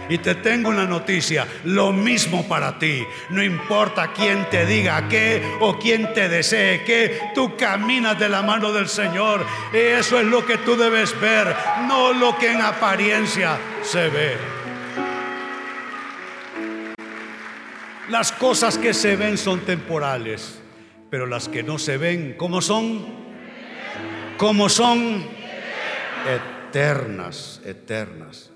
Y 0.09 0.19
te 0.19 0.37
tengo 0.37 0.69
una 0.69 0.85
noticia, 0.85 1.49
lo 1.65 1.93
mismo 1.93 2.47
para 2.47 2.79
ti. 2.79 3.05
No 3.31 3.43
importa 3.43 4.13
quién 4.13 4.49
te 4.51 4.67
diga 4.67 5.09
qué 5.09 5.43
o 5.59 5.81
quién 5.81 6.15
te 6.15 6.29
desee 6.29 6.85
qué, 6.85 7.33
tú 7.35 7.57
caminas 7.57 8.21
de 8.21 8.29
la 8.29 8.43
mano 8.43 8.73
del 8.73 8.89
Señor. 8.89 9.45
Eso 9.73 10.21
es 10.21 10.27
lo 10.27 10.47
que 10.47 10.59
tú 10.59 10.77
debes 10.77 11.19
ver, 11.21 11.57
no 11.89 12.13
lo 12.13 12.39
que 12.39 12.53
en 12.53 12.61
apariencia 12.61 13.59
se 13.83 14.09
ve. 14.09 14.62
Las 18.13 18.31
cosas 18.31 18.77
que 18.77 18.93
se 18.93 19.17
ven 19.17 19.39
son 19.39 19.61
temporales, 19.61 20.61
pero 21.09 21.25
las 21.25 21.49
que 21.49 21.63
no 21.63 21.79
se 21.79 21.97
ven, 21.97 22.35
¿cómo 22.37 22.61
son? 22.61 23.07
¿Cómo 24.37 24.69
son? 24.69 25.25
Eternas, 26.69 27.63
eternas. 27.65 28.51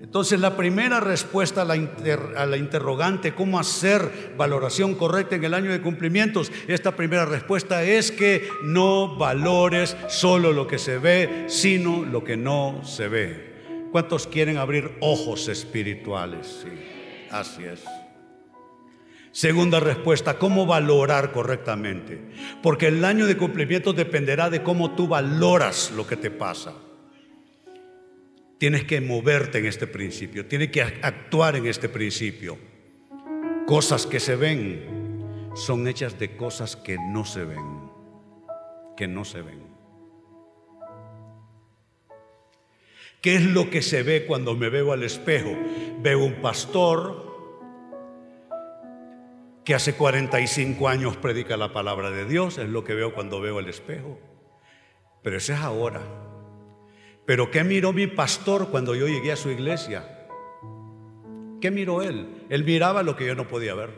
Entonces 0.00 0.40
la 0.40 0.56
primera 0.56 1.00
respuesta 1.00 1.60
a 1.60 1.64
la, 1.66 2.56
interrogante, 2.56 3.34
¿cómo 3.34 3.58
hacer 3.58 4.32
valoración 4.38 4.94
correcta 4.94 5.36
en 5.36 5.44
el 5.44 5.52
año 5.52 5.70
de 5.70 5.82
cumplimientos? 5.82 6.50
Esta 6.66 6.96
primera 6.96 7.26
respuesta 7.26 7.82
es 7.82 8.10
que 8.10 8.48
no 8.62 9.18
valores 9.18 9.98
solo 10.08 10.54
lo 10.54 10.66
que 10.66 10.78
se 10.78 10.96
ve, 10.96 11.44
sino 11.48 12.06
lo 12.06 12.24
que 12.24 12.38
no 12.38 12.80
se 12.84 13.08
ve. 13.08 13.88
¿Cuántos 13.92 14.26
quieren 14.26 14.56
abrir 14.56 14.92
ojos 15.00 15.48
espirituales? 15.48 16.62
Sí, 16.62 16.70
así 17.30 17.64
es. 17.64 17.84
Segunda 19.38 19.78
respuesta, 19.78 20.36
¿cómo 20.36 20.66
valorar 20.66 21.30
correctamente? 21.30 22.20
Porque 22.60 22.88
el 22.88 23.04
año 23.04 23.24
de 23.24 23.36
cumplimiento 23.36 23.92
dependerá 23.92 24.50
de 24.50 24.64
cómo 24.64 24.96
tú 24.96 25.06
valoras 25.06 25.92
lo 25.92 26.04
que 26.08 26.16
te 26.16 26.28
pasa. 26.28 26.74
Tienes 28.58 28.82
que 28.82 29.00
moverte 29.00 29.58
en 29.58 29.66
este 29.66 29.86
principio, 29.86 30.46
tienes 30.46 30.72
que 30.72 30.82
actuar 30.82 31.54
en 31.54 31.68
este 31.68 31.88
principio. 31.88 32.58
Cosas 33.64 34.06
que 34.06 34.18
se 34.18 34.34
ven 34.34 35.52
son 35.54 35.86
hechas 35.86 36.18
de 36.18 36.34
cosas 36.36 36.74
que 36.74 36.96
no 36.98 37.24
se 37.24 37.44
ven, 37.44 37.92
que 38.96 39.06
no 39.06 39.24
se 39.24 39.42
ven. 39.42 39.62
¿Qué 43.20 43.36
es 43.36 43.44
lo 43.44 43.70
que 43.70 43.82
se 43.82 44.02
ve 44.02 44.26
cuando 44.26 44.56
me 44.56 44.68
veo 44.68 44.90
al 44.90 45.04
espejo? 45.04 45.56
Veo 46.00 46.24
un 46.24 46.42
pastor, 46.42 47.27
que 49.68 49.74
hace 49.74 49.96
45 49.96 50.88
años 50.88 51.18
predica 51.18 51.58
la 51.58 51.74
palabra 51.74 52.10
de 52.10 52.24
Dios, 52.24 52.56
es 52.56 52.70
lo 52.70 52.84
que 52.84 52.94
veo 52.94 53.12
cuando 53.12 53.38
veo 53.38 53.58
el 53.58 53.68
espejo. 53.68 54.18
Pero 55.22 55.36
ese 55.36 55.52
es 55.52 55.58
ahora. 55.58 56.00
Pero 57.26 57.50
¿qué 57.50 57.64
miró 57.64 57.92
mi 57.92 58.06
pastor 58.06 58.70
cuando 58.70 58.94
yo 58.94 59.06
llegué 59.08 59.30
a 59.30 59.36
su 59.36 59.50
iglesia? 59.50 60.26
¿Qué 61.60 61.70
miró 61.70 62.00
él? 62.00 62.46
Él 62.48 62.64
miraba 62.64 63.02
lo 63.02 63.14
que 63.14 63.26
yo 63.26 63.34
no 63.34 63.46
podía 63.46 63.74
ver. 63.74 63.90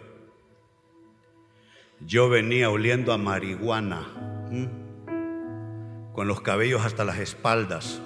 Yo 2.00 2.28
venía 2.28 2.68
oliendo 2.68 3.12
a 3.12 3.16
marihuana, 3.16 4.08
con 6.12 6.26
los 6.26 6.40
cabellos 6.40 6.84
hasta 6.84 7.04
las 7.04 7.20
espaldas, 7.20 8.02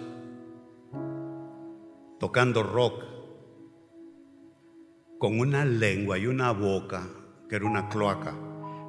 tocando 2.21 2.63
rock, 2.63 3.03
con 5.19 5.41
una 5.41 5.65
lengua 5.65 6.19
y 6.19 6.27
una 6.27 6.51
boca 6.51 7.09
que 7.49 7.57
era 7.57 7.67
una 7.67 7.89
cloaca. 7.89 8.35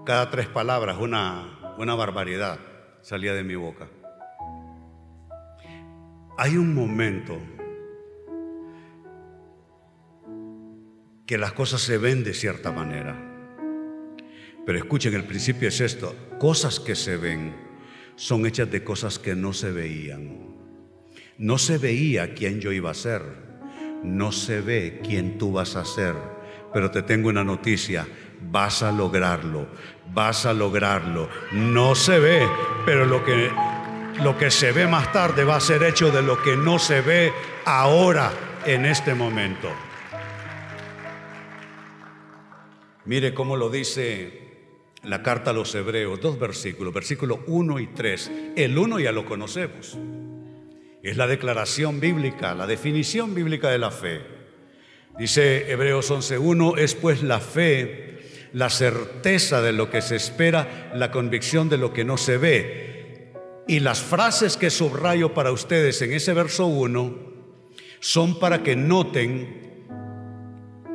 Cada 0.05 0.29
tres 0.29 0.47
palabras, 0.47 0.97
una, 0.99 1.75
una 1.77 1.95
barbaridad 1.95 2.59
salía 3.01 3.33
de 3.33 3.43
mi 3.43 3.55
boca. 3.55 3.87
Hay 6.37 6.57
un 6.57 6.73
momento 6.73 7.39
que 11.25 11.37
las 11.37 11.53
cosas 11.53 11.81
se 11.81 11.97
ven 11.97 12.23
de 12.23 12.33
cierta 12.33 12.71
manera. 12.71 13.15
Pero 14.65 14.77
escuchen, 14.77 15.13
el 15.13 15.23
principio 15.23 15.69
es 15.69 15.81
esto. 15.81 16.15
Cosas 16.39 16.79
que 16.79 16.95
se 16.95 17.17
ven 17.17 17.55
son 18.15 18.45
hechas 18.45 18.69
de 18.71 18.83
cosas 18.83 19.19
que 19.19 19.35
no 19.35 19.53
se 19.53 19.71
veían. 19.71 20.55
No 21.37 21.57
se 21.57 21.77
veía 21.77 22.33
quién 22.33 22.59
yo 22.59 22.71
iba 22.71 22.91
a 22.91 22.95
ser. 22.95 23.21
No 24.03 24.31
se 24.31 24.61
ve 24.61 25.01
quién 25.03 25.37
tú 25.37 25.51
vas 25.51 25.75
a 25.75 25.85
ser. 25.85 26.15
Pero 26.73 26.91
te 26.91 27.01
tengo 27.03 27.29
una 27.29 27.43
noticia 27.43 28.07
vas 28.51 28.83
a 28.83 28.91
lograrlo, 28.91 29.67
vas 30.13 30.45
a 30.45 30.53
lograrlo. 30.53 31.29
No 31.51 31.95
se 31.95 32.19
ve, 32.19 32.47
pero 32.85 33.05
lo 33.05 33.23
que, 33.23 33.51
lo 34.23 34.37
que 34.37 34.51
se 34.51 34.71
ve 34.71 34.87
más 34.87 35.11
tarde 35.11 35.43
va 35.43 35.57
a 35.57 35.61
ser 35.61 35.83
hecho 35.83 36.11
de 36.11 36.21
lo 36.21 36.41
que 36.41 36.55
no 36.55 36.79
se 36.79 37.01
ve 37.01 37.33
ahora, 37.65 38.31
en 38.65 38.85
este 38.85 39.13
momento. 39.13 39.69
Mire 43.05 43.33
cómo 43.33 43.55
lo 43.55 43.69
dice 43.69 44.45
la 45.03 45.21
carta 45.21 45.51
a 45.51 45.53
los 45.53 45.73
hebreos, 45.75 46.19
dos 46.19 46.39
versículos, 46.39 46.93
versículos 46.93 47.39
1 47.45 47.79
y 47.79 47.87
3. 47.87 48.31
El 48.55 48.77
1 48.77 48.99
ya 48.99 49.11
lo 49.11 49.25
conocemos. 49.25 49.97
Es 51.03 51.17
la 51.17 51.27
declaración 51.27 51.99
bíblica, 51.99 52.55
la 52.55 52.65
definición 52.65 53.35
bíblica 53.35 53.69
de 53.69 53.77
la 53.77 53.91
fe. 53.91 54.21
Dice 55.19 55.71
Hebreos 55.71 56.11
11.1, 56.11 56.79
es 56.79 56.95
pues 56.95 57.21
la 57.21 57.39
fe 57.39 58.14
la 58.55 58.69
certeza 58.69 59.61
de 59.61 59.73
lo 59.73 59.89
que 59.89 60.01
se 60.01 60.15
espera, 60.15 60.89
la 60.95 61.11
convicción 61.11 61.67
de 61.67 61.77
lo 61.77 61.91
que 61.91 62.05
no 62.05 62.15
se 62.15 62.37
ve. 62.37 63.33
Y 63.67 63.81
las 63.81 63.99
frases 63.99 64.55
que 64.55 64.69
subrayo 64.69 65.33
para 65.33 65.51
ustedes 65.51 66.01
en 66.01 66.13
ese 66.13 66.33
verso 66.33 66.65
1 66.65 67.33
son 67.99 68.39
para 68.39 68.63
que 68.63 68.77
noten 68.77 69.83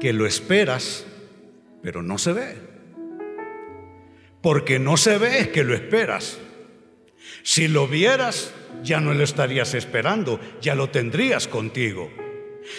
que 0.01 0.15
lo 0.15 0.27
esperas, 0.27 1.05
pero 1.83 2.03
no 2.03 2.17
se 2.17 2.33
ve. 2.33 2.57
Porque 4.41 4.79
no 4.79 4.97
se 4.97 5.19
ve 5.19 5.41
es 5.41 5.49
que 5.49 5.63
lo 5.63 5.75
esperas. 5.75 6.39
Si 7.43 7.69
lo 7.69 7.87
vieras, 7.87 8.55
ya 8.83 9.01
no 9.01 9.13
lo 9.13 9.23
estarías 9.23 9.75
esperando, 9.75 10.41
ya 10.63 10.75
lo 10.75 10.89
tendrías 10.89 11.47
contigo. 11.47 12.11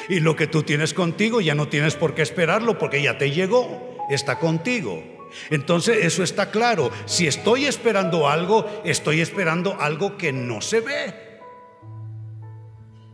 Y 0.09 0.21
lo 0.21 0.35
que 0.35 0.47
tú 0.47 0.63
tienes 0.63 0.95
contigo 0.95 1.39
ya 1.39 1.53
no 1.53 1.67
tienes 1.67 1.95
por 1.95 2.15
qué 2.15 2.23
esperarlo 2.23 2.79
porque 2.79 3.03
ya 3.03 3.19
te 3.19 3.29
llegó 3.29 3.90
está 4.13 4.39
contigo. 4.39 5.29
Entonces 5.49 6.05
eso 6.05 6.23
está 6.23 6.51
claro. 6.51 6.91
Si 7.05 7.27
estoy 7.27 7.65
esperando 7.65 8.27
algo, 8.27 8.81
estoy 8.83 9.21
esperando 9.21 9.77
algo 9.79 10.17
que 10.17 10.31
no 10.31 10.61
se 10.61 10.81
ve. 10.81 11.13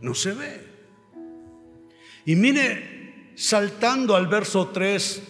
No 0.00 0.14
se 0.14 0.32
ve. 0.32 0.68
Y 2.24 2.36
mire, 2.36 3.32
saltando 3.34 4.16
al 4.16 4.26
verso 4.26 4.68
3, 4.68 5.22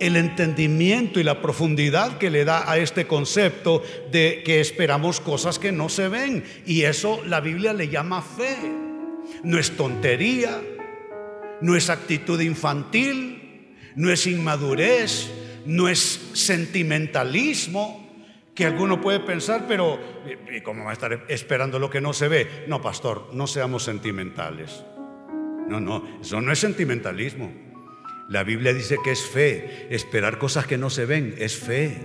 el 0.00 0.16
entendimiento 0.16 1.20
y 1.20 1.22
la 1.22 1.42
profundidad 1.42 2.18
que 2.18 2.30
le 2.30 2.44
da 2.44 2.68
a 2.70 2.78
este 2.78 3.06
concepto 3.06 3.82
de 4.10 4.42
que 4.44 4.60
esperamos 4.60 5.20
cosas 5.20 5.58
que 5.58 5.72
no 5.72 5.88
se 5.88 6.08
ven. 6.08 6.42
Y 6.66 6.82
eso 6.82 7.22
la 7.26 7.40
Biblia 7.40 7.72
le 7.72 7.88
llama 7.88 8.22
fe. 8.22 8.56
No 9.44 9.58
es 9.58 9.76
tontería, 9.76 10.60
no 11.60 11.76
es 11.76 11.90
actitud 11.90 12.40
infantil, 12.40 13.39
no 13.96 14.10
es 14.10 14.26
inmadurez, 14.26 15.30
no 15.66 15.88
es 15.88 16.30
sentimentalismo 16.32 18.08
que 18.54 18.66
alguno 18.66 19.00
puede 19.00 19.20
pensar, 19.20 19.66
pero 19.66 19.98
¿y 20.54 20.60
cómo 20.60 20.84
va 20.84 20.90
a 20.90 20.94
estar 20.94 21.24
esperando 21.28 21.78
lo 21.78 21.88
que 21.88 22.00
no 22.00 22.12
se 22.12 22.28
ve? 22.28 22.64
No, 22.66 22.82
pastor, 22.82 23.30
no 23.32 23.46
seamos 23.46 23.84
sentimentales. 23.84 24.84
No, 25.68 25.80
no, 25.80 26.18
eso 26.20 26.40
no 26.40 26.52
es 26.52 26.58
sentimentalismo. 26.58 27.52
La 28.28 28.42
Biblia 28.42 28.72
dice 28.72 28.96
que 29.02 29.12
es 29.12 29.22
fe. 29.22 29.86
Esperar 29.90 30.38
cosas 30.38 30.66
que 30.66 30.78
no 30.78 30.90
se 30.90 31.06
ven 31.06 31.34
es 31.38 31.56
fe. 31.56 31.96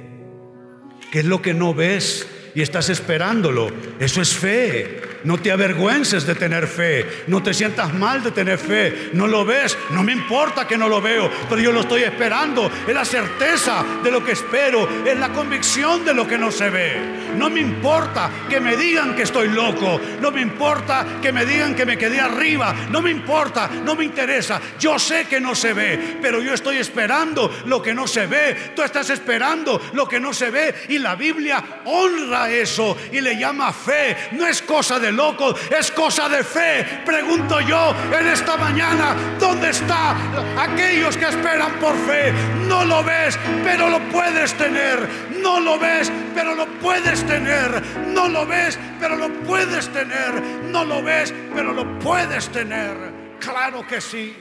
¿Qué 1.12 1.20
es 1.20 1.26
lo 1.26 1.42
que 1.42 1.54
no 1.54 1.74
ves? 1.74 2.28
y 2.56 2.62
estás 2.62 2.90
esperándolo. 2.90 3.70
Eso 4.00 4.22
es 4.22 4.34
fe. 4.34 5.02
No 5.26 5.40
te 5.40 5.52
avergüences 5.52 6.26
de 6.26 6.36
tener 6.36 6.68
fe. 6.68 7.24
No 7.28 7.42
te 7.42 7.54
sientas 7.54 7.94
mal 7.94 8.24
de 8.24 8.32
tener 8.32 8.60
fe. 8.60 9.10
No 9.14 9.26
lo 9.26 9.44
ves. 9.44 9.76
No 9.90 10.04
me 10.04 10.12
importa 10.12 10.68
que 10.68 10.78
no 10.78 10.88
lo 10.88 11.02
veo, 11.02 11.30
pero 11.50 11.60
yo 11.60 11.72
lo 11.72 11.82
estoy 11.82 12.04
esperando. 12.04 12.72
Es 12.88 12.94
la 12.94 13.04
certeza 13.04 13.84
de 14.04 14.12
lo 14.12 14.24
que 14.24 14.34
espero. 14.34 14.88
Es 15.04 15.18
la 15.18 15.30
convicción 15.30 16.06
de 16.06 16.14
lo 16.14 16.28
que 16.28 16.38
no 16.38 16.52
se 16.52 16.70
ve. 16.70 17.26
No 17.36 17.50
me 17.50 17.60
importa 17.60 18.30
que 18.48 18.60
me 18.60 18.78
digan 18.78 19.16
que 19.16 19.24
estoy 19.24 19.50
loco. 19.50 20.00
No 20.22 20.32
me 20.32 20.42
importa 20.42 21.06
que 21.22 21.32
me 21.32 21.46
digan 21.46 21.74
que 21.74 21.88
me 21.88 21.98
quedé 21.98 22.20
arriba. 22.20 22.76
No 22.92 23.02
me 23.02 23.10
importa. 23.10 23.70
No 23.84 23.96
me 23.96 24.06
interesa. 24.06 24.62
Yo 24.80 25.00
sé 25.00 25.26
que 25.26 25.42
no 25.42 25.56
se 25.56 25.74
ve, 25.74 26.18
pero 26.22 26.42
yo 26.42 26.54
estoy 26.54 26.78
esperando 26.78 27.52
lo 27.66 27.82
que 27.82 27.96
no 27.96 28.06
se 28.06 28.28
ve. 28.28 28.74
Tú 28.76 28.84
estás 28.84 29.10
esperando 29.10 29.82
lo 29.94 30.08
que 30.08 30.20
no 30.20 30.34
se 30.34 30.52
ve. 30.52 30.76
Y 30.90 31.00
la 31.00 31.16
Biblia 31.16 31.64
honra 31.86 32.52
eso 32.52 32.96
y 33.12 33.22
le 33.22 33.40
llama 33.40 33.74
fe. 33.74 34.16
No 34.34 34.46
es 34.46 34.62
cosa 34.62 35.00
de 35.00 35.15
locos, 35.16 35.60
es 35.72 35.92
cosa 35.92 36.30
de 36.30 36.44
fe. 36.44 37.02
Pregunto 37.06 37.60
yo 37.62 37.96
en 38.18 38.28
esta 38.28 38.58
mañana, 38.58 39.16
¿dónde 39.40 39.70
está 39.70 40.16
aquellos 40.62 41.18
que 41.18 41.26
esperan 41.26 41.80
por 41.80 41.96
fe? 42.06 42.32
No 42.68 42.86
lo 42.86 43.04
ves, 43.04 43.38
pero 43.64 43.90
lo 43.90 44.00
puedes 44.10 44.54
tener. 44.56 45.08
No 45.42 45.60
lo 45.60 45.80
ves, 45.80 46.12
pero 46.34 46.56
lo 46.56 46.66
puedes 46.80 47.26
tener. 47.26 47.82
No 48.08 48.28
lo 48.28 48.46
ves, 48.46 48.80
pero 49.00 49.16
lo 49.16 49.32
puedes 49.44 49.88
tener. 49.90 50.42
No 50.72 50.84
lo 50.84 51.04
ves, 51.04 51.34
pero 51.54 51.74
lo 51.74 52.00
puedes 52.00 52.50
tener. 52.50 52.96
Claro 53.40 53.86
que 53.86 54.02
sí. 54.02 54.36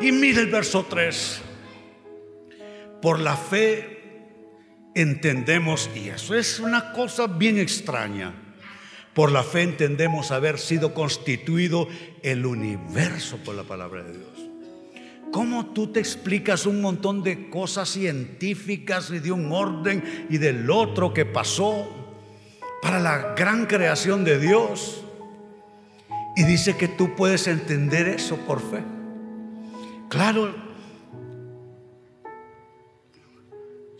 Y 0.00 0.12
mire 0.12 0.42
el 0.42 0.50
verso 0.50 0.86
3. 0.88 1.42
Por 3.00 3.20
la 3.20 3.36
fe 3.36 3.94
entendemos, 4.94 5.90
y 5.94 6.08
eso 6.08 6.34
es 6.34 6.60
una 6.60 6.92
cosa 6.92 7.26
bien 7.26 7.58
extraña, 7.58 8.32
por 9.14 9.30
la 9.32 9.42
fe 9.42 9.62
entendemos 9.62 10.30
haber 10.30 10.58
sido 10.58 10.94
constituido 10.94 11.88
el 12.22 12.46
universo 12.46 13.38
por 13.38 13.54
la 13.54 13.62
palabra 13.62 14.02
de 14.02 14.12
Dios. 14.12 14.50
¿Cómo 15.32 15.66
tú 15.66 15.88
te 15.88 16.00
explicas 16.00 16.66
un 16.66 16.80
montón 16.80 17.22
de 17.22 17.50
cosas 17.50 17.88
científicas 17.88 19.10
y 19.10 19.18
de 19.18 19.32
un 19.32 19.50
orden 19.50 20.26
y 20.30 20.38
del 20.38 20.70
otro 20.70 21.12
que 21.12 21.24
pasó 21.24 21.88
para 22.82 23.00
la 23.00 23.34
gran 23.34 23.66
creación 23.66 24.24
de 24.24 24.38
Dios? 24.38 25.04
Y 26.36 26.44
dice 26.44 26.76
que 26.76 26.88
tú 26.88 27.14
puedes 27.16 27.46
entender 27.46 28.08
eso 28.08 28.36
por 28.38 28.60
fe. 28.60 28.82
Claro, 30.08 30.54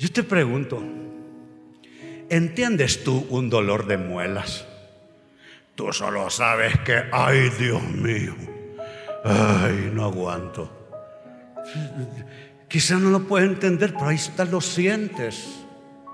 Yo 0.04 0.12
te 0.12 0.22
pregunto, 0.22 0.82
¿entiendes 2.28 3.04
tú 3.04 3.26
un 3.30 3.48
dolor 3.48 3.86
de 3.86 3.96
muelas? 3.96 4.66
Tú 5.74 5.92
solo 5.92 6.30
sabes 6.30 6.78
que, 6.80 7.04
ay 7.12 7.50
Dios 7.58 7.82
mío, 7.82 8.34
ay, 9.24 9.90
no 9.92 10.04
aguanto. 10.04 10.70
Quizá 12.68 12.96
no 12.98 13.10
lo 13.10 13.20
puedes 13.20 13.48
entender, 13.48 13.92
pero 13.94 14.08
ahí 14.08 14.16
está, 14.16 14.44
lo 14.44 14.60
sientes. 14.60 15.64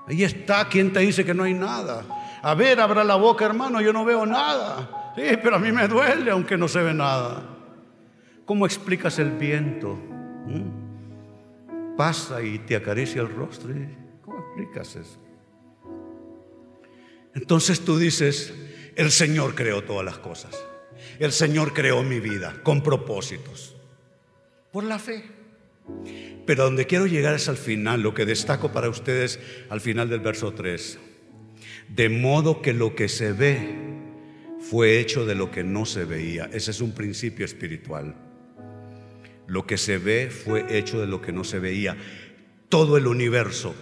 Ahí 0.07 0.25
está, 0.25 0.69
quien 0.69 0.93
te 0.93 1.01
dice 1.01 1.25
que 1.25 1.35
no 1.35 1.45
hay 1.45 1.55
nada? 1.55 2.05
A 2.43 2.55
ver, 2.55 2.81
abra 2.81 3.05
la 3.05 3.17
boca, 3.17 3.45
hermano, 3.45 3.81
yo 3.81 3.93
no 3.93 4.05
veo 4.05 4.25
nada. 4.27 5.13
Sí, 5.17 5.37
pero 5.43 5.57
a 5.57 5.59
mí 5.59 5.73
me 5.73 5.89
duele, 5.89 6.31
aunque 6.31 6.57
no 6.57 6.69
se 6.69 6.83
ve 6.83 6.95
nada. 6.95 7.43
¿Cómo 8.45 8.67
explicas 8.67 9.19
el 9.19 9.33
viento? 9.33 9.99
¿Mm? 10.47 10.81
pasa 12.01 12.43
y 12.43 12.59
te 12.61 12.77
acaricia 12.77 13.21
el 13.21 13.29
rostro. 13.29 13.75
¿Cómo 14.23 14.39
explicas 14.39 14.97
eso? 14.97 15.19
Entonces 17.35 17.85
tú 17.85 17.99
dices, 17.99 18.55
el 18.97 19.11
Señor 19.11 19.55
creó 19.55 19.83
todas 19.83 20.05
las 20.05 20.19
cosas. 20.19 20.57
El 21.19 21.33
Señor 21.33 21.73
creó 21.73 22.03
mi 22.03 22.21
vida 22.21 22.61
con 22.63 22.83
propósitos. 22.83 23.77
Por 24.73 24.85
la 24.85 24.99
fe. 24.99 25.25
Pero 26.47 26.65
donde 26.65 26.87
quiero 26.87 27.07
llegar 27.07 27.35
es 27.35 27.49
al 27.49 27.57
final, 27.57 28.03
lo 28.03 28.15
que 28.15 28.27
destaco 28.27 28.73
para 28.73 28.89
ustedes 28.89 29.41
al 29.69 29.81
final 29.81 30.09
del 30.09 30.21
verso 30.21 30.53
3. 30.53 30.99
De 31.89 32.09
modo 32.09 32.63
que 32.63 32.73
lo 32.73 32.95
que 32.95 33.09
se 33.09 33.33
ve 33.33 33.91
fue 34.61 35.01
hecho 35.01 35.27
de 35.27 35.35
lo 35.35 35.51
que 35.51 35.65
no 35.65 35.87
se 35.87 36.05
veía. 36.05 36.49
Ese 36.53 36.71
es 36.71 36.81
un 36.81 36.93
principio 36.93 37.45
espiritual. 37.45 38.15
Lo 39.47 39.67
que 39.67 39.77
se 39.77 39.99
ve 39.99 40.31
fue 40.31 40.79
hecho 40.79 41.01
de 41.01 41.07
lo 41.07 41.21
que 41.21 41.33
no 41.33 41.45
se 41.45 41.59
veía. 41.59 41.97
Todo 42.69 42.97
el 42.97 43.07
universo 43.07 43.75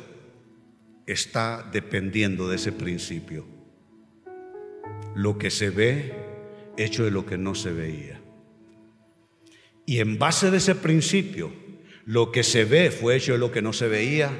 está 1.07 1.69
dependiendo 1.73 2.49
de 2.49 2.57
ese 2.57 2.73
principio. 2.73 3.58
Lo 5.15 5.39
que 5.39 5.51
se 5.51 5.71
ve 5.71 6.15
hecho 6.77 7.05
de 7.05 7.11
lo 7.11 7.27
que 7.27 7.39
no 7.39 7.55
se 7.55 7.73
veía. 7.73 8.21
Y 9.87 10.01
en 10.01 10.19
base 10.19 10.51
de 10.51 10.59
ese 10.59 10.75
principio, 10.75 11.51
lo 12.05 12.31
que 12.31 12.43
se 12.43 12.65
ve 12.65 12.91
fue 12.91 13.17
hecho 13.17 13.33
de 13.33 13.39
lo 13.39 13.51
que 13.51 13.63
no 13.63 13.73
se 13.73 13.89
veía, 13.89 14.31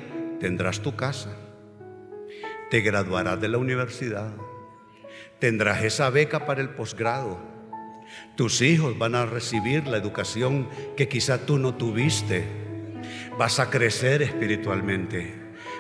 tendrás 0.41 0.81
tu 0.81 0.95
casa, 0.95 1.37
te 2.71 2.81
graduarás 2.81 3.41
de 3.41 3.49
la 3.49 3.59
universidad, 3.59 4.35
tendrás 5.39 5.83
esa 5.85 6.11
beca 6.11 6.47
para 6.47 6.61
el 6.61 6.71
posgrado 6.71 7.59
tus 8.37 8.63
hijos 8.63 8.97
van 8.99 9.15
a 9.15 9.27
recibir 9.27 9.87
la 9.87 9.97
educación 9.97 10.69
que 10.97 11.09
quizá 11.09 11.45
tú 11.45 11.59
no 11.59 11.75
tuviste. 11.75 12.45
Vas 13.39 13.59
a 13.59 13.71
crecer 13.71 14.23
espiritualmente. 14.23 15.35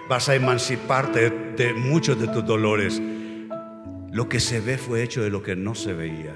Vas 0.09 0.29
a 0.29 0.35
emanciparte 0.35 1.31
de, 1.31 1.74
muchos 1.74 2.20
de 2.20 2.29
tus 2.29 2.44
dolores. 2.44 3.01
Lo 4.11 4.29
que 4.29 4.40
se 4.40 4.61
ve 4.61 4.79
fue 4.79 5.03
hecho 5.03 5.23
de 5.23 5.31
lo 5.31 5.42
que 5.42 5.55
no 5.55 5.75
se 5.75 5.92
veía. 5.92 6.35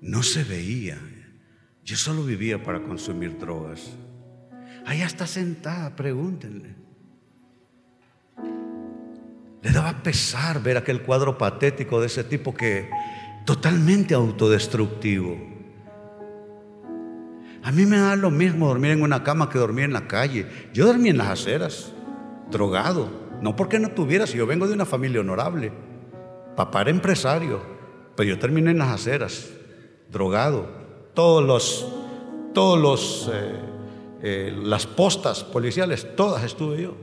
No 0.00 0.22
se 0.22 0.44
veía. 0.44 0.98
Yo 1.84 1.96
solo 1.96 2.24
vivía 2.24 2.62
para 2.62 2.82
consumir 2.82 3.38
drogas. 3.38 3.90
Allá 4.86 5.06
está 5.06 5.26
sentada, 5.26 5.94
pregúntenle. 5.94 6.74
Le 9.62 9.70
daba 9.70 10.02
pesar 10.02 10.62
ver 10.62 10.76
aquel 10.78 11.02
cuadro 11.02 11.36
patético 11.36 12.00
de 12.00 12.06
ese 12.06 12.24
tipo 12.24 12.54
que 12.54 12.88
totalmente 13.44 14.14
autodestructivo. 14.14 15.36
A 17.62 17.72
mí 17.72 17.84
me 17.84 17.98
da 17.98 18.16
lo 18.16 18.30
mismo 18.30 18.68
dormir 18.68 18.92
en 18.92 19.02
una 19.02 19.22
cama 19.22 19.50
que 19.50 19.58
dormir 19.58 19.84
en 19.84 19.92
la 19.92 20.06
calle. 20.06 20.46
Yo 20.72 20.86
dormí 20.86 21.10
en 21.10 21.18
las 21.18 21.28
aceras, 21.28 21.92
drogado. 22.50 23.27
No 23.40 23.54
porque 23.56 23.78
no 23.78 23.90
tuviera, 23.90 24.26
si 24.26 24.36
yo 24.36 24.46
vengo 24.46 24.66
de 24.66 24.74
una 24.74 24.86
familia 24.86 25.20
honorable. 25.20 25.72
Papá 26.56 26.82
era 26.82 26.90
empresario, 26.90 27.60
pero 28.16 28.28
yo 28.28 28.38
terminé 28.38 28.72
en 28.72 28.78
las 28.78 28.88
aceras, 28.88 29.50
drogado. 30.10 30.68
Todos 31.14 31.44
los, 31.44 31.86
todos 32.52 32.80
los, 32.80 33.30
eh, 33.32 33.52
eh, 34.22 34.56
las 34.62 34.86
postas 34.86 35.44
policiales, 35.44 36.16
todas 36.16 36.42
estuve 36.44 36.82
yo. 36.82 36.96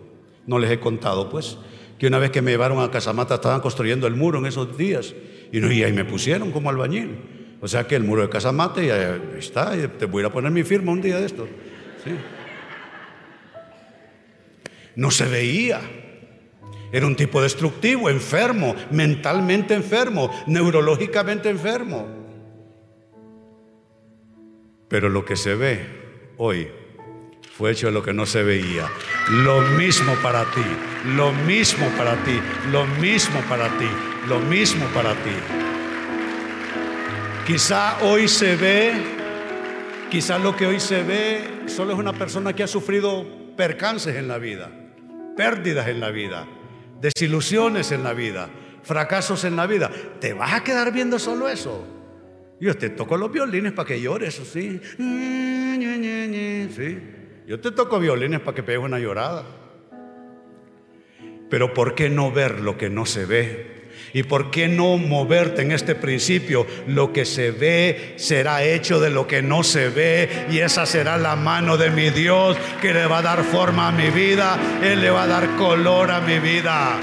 No 0.46 0.60
les 0.60 0.72
he 0.72 0.80
contado, 0.80 1.30
pues 1.30 1.58
que 1.98 2.08
una 2.08 2.20
vez 2.20 2.32
que 2.32 2.42
me 2.42 2.52
llevaron 2.52 2.80
a 2.80 2.92
Casamata 2.92 3.36
estaban 3.36 3.62
construyendo 3.62 4.08
el 4.08 4.16
muro 4.16 4.40
en 4.40 4.46
esos 4.46 4.78
días 4.78 5.16
y, 5.52 5.60
no, 5.60 5.72
y 5.72 5.84
ahí 5.84 5.94
me 5.94 6.06
pusieron 6.06 6.52
como 6.52 6.70
albañil. 6.70 7.58
O 7.62 7.68
sea 7.68 7.88
que 7.88 7.96
el 7.96 8.04
muro 8.04 8.22
de 8.22 8.30
Casamata 8.30 8.84
y 8.84 8.90
ahí 8.90 9.22
está, 9.38 9.76
y 9.78 9.88
te 9.88 10.06
voy 10.06 10.24
a 10.24 10.30
poner 10.30 10.52
mi 10.52 10.64
firma 10.64 10.92
un 10.92 11.02
día 11.02 11.20
de 11.20 11.26
esto. 11.26 11.48
No 14.96 15.12
se 15.12 15.26
veía. 15.26 15.82
Era 16.92 17.08
un 17.08 17.16
tipo 17.16 17.42
destructivo, 17.42 18.10
enfermo, 18.10 18.76
mentalmente 18.92 19.74
enfermo, 19.74 20.32
neurológicamente 20.48 21.50
enfermo. 21.50 22.08
Pero 24.88 25.10
lo 25.10 25.26
que 25.26 25.36
se 25.36 25.56
ve 25.56 25.86
hoy 26.38 26.70
fue 27.58 27.72
hecho 27.72 27.92
lo 27.92 28.04
que 28.04 28.14
no 28.14 28.26
se 28.26 28.44
veía. 28.44 28.88
Lo 29.30 29.62
mismo 29.62 30.14
para 30.22 30.44
ti, 30.46 30.66
lo 31.16 31.34
mismo 31.34 31.88
para 31.98 32.16
ti, 32.24 32.40
lo 32.72 32.86
mismo 32.86 33.40
para 33.50 33.68
ti, 33.78 33.90
lo 34.28 34.40
mismo 34.40 34.86
para 34.94 35.14
ti. 35.14 35.36
Quizá 37.46 37.98
hoy 38.04 38.28
se 38.28 38.56
ve 38.56 39.16
Quizás 40.10 40.42
lo 40.42 40.56
que 40.56 40.68
hoy 40.68 40.80
se 40.80 41.04
ve 41.04 41.42
solo 41.66 41.94
es 41.94 42.00
una 42.00 42.14
persona 42.14 42.54
que 42.54 42.64
ha 42.64 42.68
sufrido 42.68 43.26
percances 43.58 44.16
en 44.16 44.28
la 44.28 44.38
vida, 44.38 44.70
pérdidas 45.36 45.88
en 45.88 46.00
la 46.00 46.12
vida, 46.12 46.48
desilusiones 47.06 47.92
en 47.92 48.04
la 48.04 48.14
vida, 48.14 48.50
fracasos 48.84 49.44
en 49.44 49.56
la 49.56 49.68
vida. 49.68 49.92
¿Te 50.20 50.34
vas 50.34 50.54
a 50.54 50.64
quedar 50.64 50.92
viendo 50.92 51.20
solo 51.20 51.48
eso? 51.48 51.86
Yo 52.60 52.76
te 52.76 52.90
toco 52.90 53.16
los 53.18 53.32
violines 53.32 53.74
para 53.74 53.88
que 53.88 54.02
llores. 54.02 54.36
Sí. 54.36 54.82
Yo 57.48 57.60
te 57.60 57.72
toco 57.72 58.00
violines 58.00 58.40
para 58.40 58.56
que 58.56 58.64
pegues 58.64 58.84
una 58.84 58.98
llorada. 58.98 59.46
Pero 61.50 61.74
¿por 61.74 61.94
qué 61.94 62.10
no 62.10 62.32
ver 62.32 62.60
lo 62.62 62.78
que 62.78 62.90
no 62.90 63.06
se 63.06 63.26
ve? 63.26 63.75
¿Y 64.16 64.24
por 64.24 64.50
qué 64.50 64.70
no 64.70 64.96
moverte 64.96 65.62
en 65.64 65.74
este 65.74 65.94
principio? 65.94 66.66
Lo 66.88 67.12
que 67.12 67.26
se 67.26 67.52
ve 67.52 68.14
será 68.16 68.64
hecho 68.64 69.02
de 69.02 69.10
lo 69.10 69.28
que 69.28 69.42
no 69.42 69.62
se 69.62 69.90
ve 69.90 70.46
y 70.50 70.60
esa 70.60 70.86
será 70.86 71.18
la 71.18 71.36
mano 71.36 71.76
de 71.76 71.90
mi 71.90 72.12
Dios 72.12 72.56
que 72.82 72.94
le 72.94 73.08
va 73.08 73.18
a 73.18 73.22
dar 73.22 73.44
forma 73.44 73.90
a 73.90 73.92
mi 73.92 74.10
vida, 74.12 74.58
Él 74.82 75.02
le 75.02 75.10
va 75.10 75.24
a 75.24 75.28
dar 75.28 75.58
color 75.58 76.12
a 76.12 76.22
mi 76.22 76.40
vida. 76.40 76.96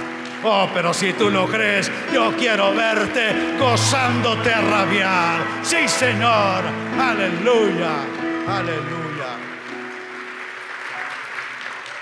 Oh, 0.42 0.70
pero 0.72 0.94
si 0.94 1.12
tú 1.12 1.29
lo 1.29 1.46
crees, 1.48 1.92
yo 2.14 2.35
quiero 2.38 2.75
verte 2.75 3.59
gozándote 3.61 4.51
a 4.51 4.62
rabiar. 4.62 5.40
Sí, 5.62 5.87
Señor. 5.88 6.64
Aleluya. 6.98 7.92
Aleluya. 8.48 9.37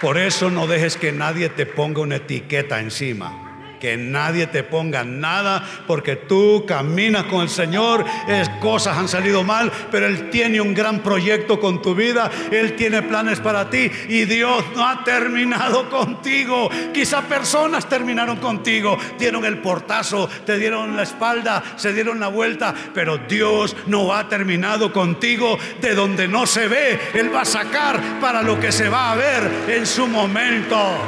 Por 0.00 0.18
eso 0.18 0.52
no 0.52 0.68
dejes 0.68 0.96
que 0.96 1.10
nadie 1.10 1.48
te 1.48 1.66
ponga 1.66 2.00
una 2.00 2.14
etiqueta 2.14 2.78
encima 2.78 3.49
que 3.80 3.96
nadie 3.96 4.46
te 4.46 4.62
ponga 4.62 5.02
nada, 5.02 5.64
porque 5.86 6.14
tú 6.14 6.64
caminas 6.66 7.24
con 7.24 7.40
el 7.40 7.48
Señor, 7.48 8.04
es, 8.28 8.48
cosas 8.60 8.98
han 8.98 9.08
salido 9.08 9.42
mal, 9.42 9.72
pero 9.90 10.06
Él 10.06 10.30
tiene 10.30 10.60
un 10.60 10.74
gran 10.74 11.00
proyecto 11.00 11.58
con 11.58 11.82
tu 11.82 11.94
vida, 11.94 12.30
Él 12.52 12.76
tiene 12.76 13.02
planes 13.02 13.40
para 13.40 13.70
ti 13.70 13.90
y 14.08 14.26
Dios 14.26 14.62
no 14.76 14.86
ha 14.86 15.02
terminado 15.02 15.88
contigo. 15.90 16.70
Quizá 16.92 17.22
personas 17.22 17.88
terminaron 17.88 18.36
contigo, 18.36 18.98
dieron 19.18 19.44
el 19.44 19.58
portazo, 19.58 20.28
te 20.44 20.58
dieron 20.58 20.96
la 20.96 21.02
espalda, 21.02 21.62
se 21.76 21.92
dieron 21.92 22.20
la 22.20 22.28
vuelta, 22.28 22.74
pero 22.94 23.18
Dios 23.18 23.74
no 23.86 24.14
ha 24.14 24.28
terminado 24.28 24.92
contigo 24.92 25.58
de 25.80 25.94
donde 25.94 26.28
no 26.28 26.46
se 26.46 26.68
ve, 26.68 27.00
Él 27.14 27.34
va 27.34 27.42
a 27.42 27.46
sacar 27.46 28.20
para 28.20 28.42
lo 28.42 28.60
que 28.60 28.72
se 28.72 28.88
va 28.88 29.12
a 29.12 29.16
ver 29.16 29.50
en 29.68 29.86
su 29.86 30.06
momento, 30.06 30.98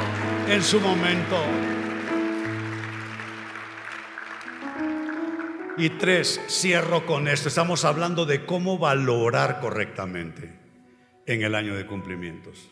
en 0.47 0.63
su 0.63 0.79
momento. 0.79 1.72
Y 5.75 5.89
tres, 5.89 6.39
cierro 6.47 7.07
con 7.07 7.27
esto. 7.27 7.49
Estamos 7.49 7.83
hablando 7.83 8.27
de 8.27 8.45
cómo 8.45 8.77
valorar 8.77 9.59
correctamente 9.59 10.53
en 11.25 11.41
el 11.41 11.55
año 11.55 11.75
de 11.75 11.87
cumplimientos. 11.87 12.69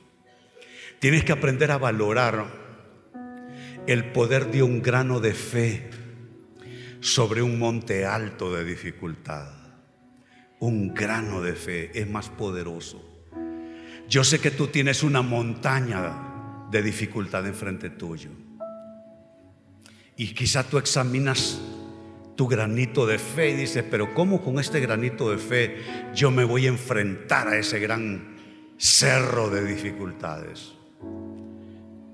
Tienes 1.00 1.24
que 1.24 1.32
aprender 1.32 1.72
a 1.72 1.80
valorar 1.80 2.46
el 3.88 4.12
poder 4.12 4.52
de 4.52 4.62
un 4.62 4.84
grano 4.84 5.20
de 5.20 5.34
fe 5.34 5.90
sobre 7.00 7.42
un 7.42 7.58
monte 7.58 8.06
alto 8.06 8.54
de 8.54 8.64
dificultad. 8.64 9.50
Un 10.60 10.94
grano 10.94 11.42
de 11.42 11.54
fe 11.54 12.00
es 12.00 12.08
más 12.08 12.30
poderoso. 12.30 13.28
Yo 14.08 14.24
sé 14.24 14.40
que 14.40 14.52
tú 14.52 14.68
tienes 14.68 15.02
una 15.02 15.24
montaña 15.24 16.68
de 16.70 16.84
dificultad 16.84 17.48
enfrente 17.48 17.90
tuyo. 17.90 18.30
Y 20.16 20.36
quizá 20.36 20.64
tú 20.64 20.78
examinas 20.78 21.60
tu 22.36 22.48
granito 22.48 23.06
de 23.06 23.20
fe 23.20 23.50
y 23.50 23.56
dices, 23.56 23.84
pero 23.90 24.14
¿cómo 24.14 24.42
con 24.42 24.60
este 24.60 24.80
granito 24.80 25.30
de 25.32 25.38
fe 25.38 25.78
yo 26.14 26.32
me 26.32 26.44
voy 26.44 26.66
a 26.66 26.70
enfrentar 26.70 27.48
a 27.48 27.58
ese 27.58 27.80
gran 27.80 28.38
cerro 28.78 29.50
de 29.50 29.66
dificultades? 29.66 30.74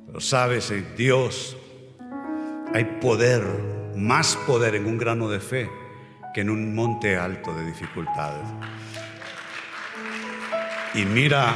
Pero 0.08 0.20
sabes, 0.20 0.72
en 0.72 0.86
Dios 0.96 1.58
hay 2.74 2.86
poder, 3.02 3.44
más 3.96 4.36
poder 4.48 4.76
en 4.76 4.86
un 4.86 4.98
grano 4.98 5.30
de 5.30 5.40
fe 5.40 5.70
que 6.34 6.42
en 6.42 6.50
un 6.50 6.76
monte 6.76 7.18
alto 7.18 7.54
de 7.54 7.66
dificultades. 7.66 8.48
Y 10.94 11.06
mira, 11.06 11.56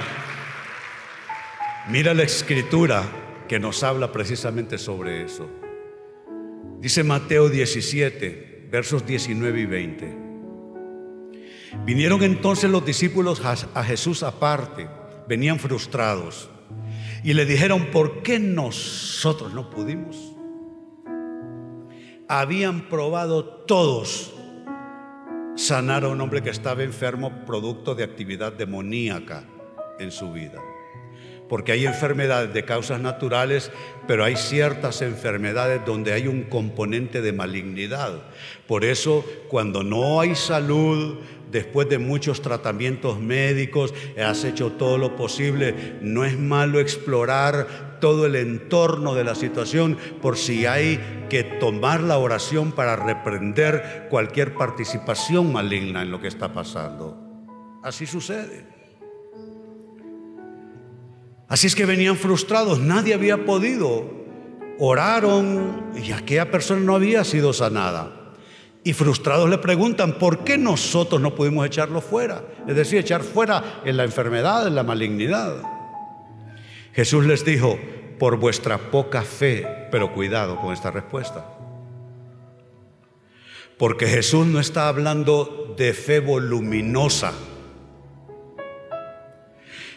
mira 1.89 2.13
la 2.13 2.23
escritura 2.23 3.03
que 3.47 3.59
nos 3.59 3.83
habla 3.83 4.11
precisamente 4.11 4.77
sobre 4.77 5.23
eso. 5.23 5.49
Dice 6.79 7.03
Mateo 7.03 7.49
17, 7.49 8.50
versos 8.71 9.05
19 9.05 9.59
y 9.59 9.65
20. 9.65 10.17
Vinieron 11.85 12.23
entonces 12.23 12.69
los 12.69 12.85
discípulos 12.85 13.41
a 13.43 13.83
Jesús 13.83 14.23
aparte, 14.23 14.89
venían 15.27 15.59
frustrados 15.59 16.49
y 17.23 17.33
le 17.33 17.45
dijeron, 17.45 17.87
¿por 17.91 18.23
qué 18.23 18.39
nosotros 18.39 19.53
no 19.53 19.69
pudimos? 19.69 20.33
Habían 22.27 22.87
probado 22.87 23.43
todos 23.45 24.33
sanar 25.55 26.05
a 26.05 26.07
un 26.07 26.21
hombre 26.21 26.41
que 26.41 26.49
estaba 26.49 26.81
enfermo 26.81 27.45
producto 27.45 27.93
de 27.93 28.05
actividad 28.05 28.53
demoníaca 28.53 29.43
en 29.99 30.11
su 30.11 30.31
vida 30.31 30.61
porque 31.51 31.73
hay 31.73 31.85
enfermedades 31.85 32.53
de 32.53 32.63
causas 32.63 33.01
naturales, 33.01 33.73
pero 34.07 34.23
hay 34.23 34.37
ciertas 34.37 35.01
enfermedades 35.01 35.81
donde 35.85 36.13
hay 36.13 36.29
un 36.29 36.43
componente 36.43 37.21
de 37.21 37.33
malignidad. 37.33 38.21
Por 38.69 38.85
eso, 38.85 39.25
cuando 39.49 39.83
no 39.83 40.21
hay 40.21 40.33
salud, 40.33 41.17
después 41.51 41.89
de 41.89 41.97
muchos 41.97 42.41
tratamientos 42.41 43.19
médicos, 43.19 43.93
has 44.17 44.45
hecho 44.45 44.71
todo 44.71 44.97
lo 44.97 45.17
posible, 45.17 45.97
no 45.99 46.23
es 46.23 46.39
malo 46.39 46.79
explorar 46.79 47.97
todo 47.99 48.27
el 48.27 48.37
entorno 48.37 49.13
de 49.13 49.25
la 49.25 49.35
situación 49.35 49.97
por 50.21 50.37
si 50.37 50.65
hay 50.65 51.25
que 51.29 51.43
tomar 51.43 51.99
la 51.99 52.17
oración 52.17 52.71
para 52.71 52.95
reprender 52.95 54.07
cualquier 54.09 54.53
participación 54.53 55.51
maligna 55.51 56.01
en 56.01 56.11
lo 56.11 56.21
que 56.21 56.29
está 56.29 56.53
pasando. 56.53 57.19
Así 57.83 58.05
sucede. 58.07 58.80
Así 61.51 61.67
es 61.67 61.75
que 61.75 61.85
venían 61.85 62.15
frustrados, 62.15 62.79
nadie 62.79 63.13
había 63.13 63.43
podido. 63.43 64.09
Oraron 64.79 65.91
y 66.01 66.13
aquella 66.13 66.49
persona 66.49 66.79
no 66.79 66.95
había 66.95 67.25
sido 67.25 67.51
sanada. 67.51 68.31
Y 68.85 68.93
frustrados 68.93 69.49
le 69.49 69.57
preguntan, 69.57 70.13
¿por 70.13 70.45
qué 70.45 70.57
nosotros 70.57 71.19
no 71.19 71.35
pudimos 71.35 71.65
echarlo 71.65 71.99
fuera? 71.99 72.41
Es 72.69 72.75
decir, 72.77 72.99
echar 72.99 73.21
fuera 73.21 73.81
en 73.83 73.97
la 73.97 74.05
enfermedad, 74.05 74.65
en 74.65 74.75
la 74.75 74.83
malignidad. 74.83 75.61
Jesús 76.93 77.25
les 77.25 77.43
dijo, 77.43 77.77
por 78.17 78.37
vuestra 78.37 78.77
poca 78.89 79.21
fe, 79.23 79.89
pero 79.91 80.13
cuidado 80.13 80.55
con 80.55 80.71
esta 80.71 80.89
respuesta. 80.89 81.45
Porque 83.77 84.07
Jesús 84.07 84.47
no 84.47 84.61
está 84.61 84.87
hablando 84.87 85.75
de 85.77 85.91
fe 85.91 86.21
voluminosa 86.21 87.33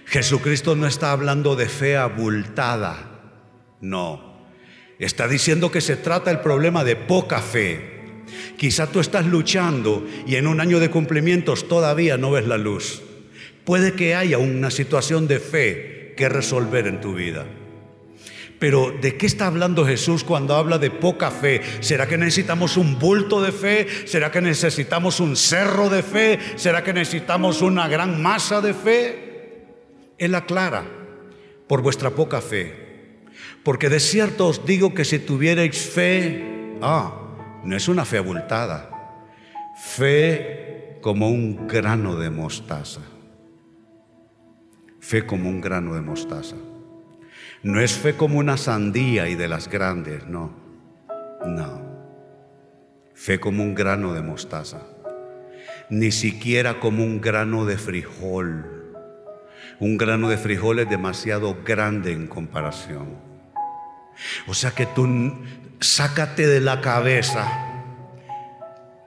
Jesucristo 0.07 0.77
no 0.77 0.87
está 0.87 1.13
hablando 1.13 1.57
de 1.57 1.69
fe 1.69 1.97
abultada, 1.97 3.21
no. 3.81 4.35
Está 4.99 5.27
diciendo 5.29 5.71
que 5.71 5.81
se 5.81 5.97
trata 5.97 6.31
el 6.31 6.41
problema 6.41 6.85
de 6.85 6.97
poca 6.97 7.41
fe. 7.41 8.25
Quizá 8.57 8.87
tú 8.87 9.01
estás 9.01 9.27
luchando 9.27 10.07
y 10.27 10.37
en 10.37 10.47
un 10.47 10.61
año 10.61 10.81
de 10.81 10.91
cumplimientos 10.91 11.69
todavía 11.69 12.17
no 12.17 12.31
ves 12.31 12.47
la 12.47 12.59
luz. 12.59 13.03
Puede 13.65 13.95
que 13.95 14.15
haya 14.15 14.39
una 14.39 14.71
situación 14.71 15.27
de 15.27 15.41
fe 15.41 16.15
que 16.17 16.29
resolver 16.29 16.87
en 16.87 17.01
tu 17.01 17.15
vida. 17.15 17.47
Pero 18.59 18.95
¿de 18.99 19.17
qué 19.17 19.27
está 19.27 19.47
hablando 19.47 19.85
Jesús 19.85 20.23
cuando 20.23 20.55
habla 20.55 20.79
de 20.79 20.91
poca 20.91 21.31
fe? 21.31 21.61
¿Será 21.81 22.07
que 22.07 22.17
necesitamos 22.17 22.77
un 22.77 22.99
bulto 22.99 23.43
de 23.43 23.53
fe? 23.53 23.87
¿Será 24.07 24.31
que 24.31 24.41
necesitamos 24.41 25.21
un 25.21 25.37
cerro 25.37 25.91
de 25.91 26.03
fe? 26.03 26.39
¿Será 26.57 26.83
que 26.85 26.93
necesitamos 26.93 27.63
una 27.63 27.89
gran 27.89 28.23
masa 28.23 28.61
de 28.61 28.73
fe? 28.73 29.24
Él 30.25 30.35
aclara, 30.35 30.85
por 31.67 31.83
vuestra 31.83 32.09
poca 32.09 32.41
fe. 32.41 33.21
Porque 33.63 33.91
de 33.91 34.01
cierto 34.01 34.49
os 34.49 34.65
digo 34.65 34.95
que 34.95 35.05
si 35.05 35.19
tuvierais 35.19 35.77
fe, 35.77 36.79
ah, 36.81 37.61
no 37.63 37.77
es 37.77 37.89
una 37.89 38.07
fe 38.07 38.17
abultada, 38.17 38.89
fe 39.77 40.99
como 41.03 41.29
un 41.29 41.67
grano 41.69 42.17
de 42.17 42.31
mostaza. 42.31 43.03
Fe 44.99 45.27
como 45.27 45.51
un 45.51 45.61
grano 45.61 45.93
de 45.93 46.01
mostaza. 46.01 46.57
No 47.63 47.81
es 47.81 47.93
fe 47.93 48.17
como 48.17 48.39
una 48.39 48.57
sandía 48.57 49.29
y 49.29 49.35
de 49.35 49.49
las 49.49 49.69
grandes, 49.69 50.27
no. 50.27 50.55
No. 51.45 51.83
Fe 53.13 53.39
como 53.39 53.63
un 53.63 53.75
grano 53.75 54.15
de 54.15 54.23
mostaza. 54.23 54.81
Ni 55.91 56.13
siquiera 56.13 56.81
como 56.81 57.05
un 57.05 57.21
grano 57.21 57.67
de 57.67 57.77
frijol 57.77 58.84
un 59.81 59.97
grano 59.97 60.29
de 60.29 60.39
frijol 60.39 60.79
es 60.79 60.89
demasiado 60.89 61.59
grande 61.65 62.13
en 62.13 62.27
comparación. 62.27 63.17
O 64.47 64.55
sea 64.55 64.71
que 64.71 64.87
tú 64.87 65.35
sácate 65.81 66.47
de 66.47 66.61
la 66.61 66.81
cabeza 66.81 67.71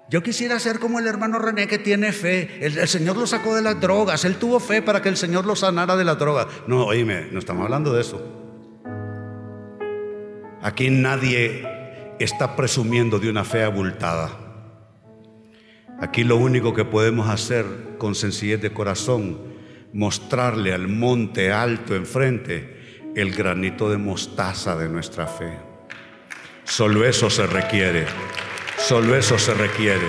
Yo 0.10 0.22
quisiera 0.22 0.60
ser 0.60 0.80
como 0.80 1.00
el 1.00 1.08
hermano 1.08 1.40
René 1.40 1.68
que 1.68 1.80
tiene 1.80 2.14
fe. 2.14 2.66
El, 2.66 2.88
Señor 2.88 3.18
lo 3.18 3.28
sacó 3.28 3.56
de 3.56 3.62
las 3.62 3.80
drogas. 3.82 4.24
Él 4.24 4.36
tuvo 4.36 4.60
fe 4.60 4.82
para 4.82 5.02
que 5.02 5.10
el 5.10 5.18
Señor 5.18 5.46
lo 5.46 5.56
sanara 5.56 5.98
de 5.98 6.06
las 6.06 6.18
drogas. 6.18 6.48
No, 6.66 6.86
oíme, 6.86 7.28
no 7.32 7.40
estamos 7.40 7.66
hablando 7.66 7.94
de 7.94 8.02
eso. 8.02 8.22
Aquí 10.62 10.90
nadie 10.90 11.68
está 12.20 12.56
presumiendo 12.56 13.20
de 13.20 13.30
una 13.30 13.44
fe 13.44 13.64
abultada. 13.64 14.32
Aquí 16.00 16.24
lo 16.24 16.38
único 16.38 16.74
que 16.74 16.86
podemos 16.86 17.30
hacer 17.30 17.66
con 17.98 18.16
sencillez 18.16 18.62
de 18.62 18.72
corazón, 18.72 19.40
mostrarle 19.94 20.74
al 20.74 20.88
monte 20.88 21.52
alto 21.52 21.96
enfrente 21.96 22.78
el 23.16 23.34
granito 23.34 23.90
de 23.90 23.98
mostaza 23.98 24.76
de 24.76 24.90
nuestra 24.90 25.28
fe. 25.28 25.58
Solo 26.64 27.06
eso 27.06 27.30
se 27.30 27.48
requiere. 27.48 28.06
Solo 28.78 29.16
eso 29.16 29.40
se 29.40 29.54
requiere. 29.54 30.08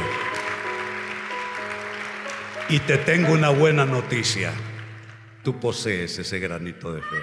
Y 2.68 2.80
te 2.80 2.98
tengo 2.98 3.32
una 3.32 3.48
buena 3.48 3.86
noticia. 3.86 4.52
Tú 5.42 5.58
posees 5.58 6.18
ese 6.18 6.38
granito 6.38 6.92
de 6.92 7.00
fe. 7.00 7.16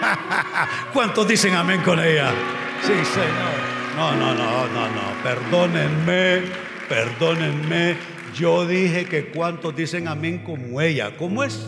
¿Cuántos 0.92 1.28
dicen 1.28 1.54
amén 1.54 1.82
con 1.82 2.00
ella? 2.00 2.32
Sí, 2.82 2.92
Señor. 2.92 3.74
No, 3.96 4.12
no, 4.16 4.34
no, 4.34 4.66
no, 4.66 4.88
no. 4.88 5.22
Perdónenme, 5.22 6.42
perdónenme. 6.88 8.13
Yo 8.34 8.66
dije 8.66 9.06
que 9.06 9.26
cuántos 9.26 9.76
dicen 9.76 10.08
amén 10.08 10.42
como 10.42 10.80
ella. 10.80 11.16
¿Cómo 11.16 11.44
es? 11.44 11.66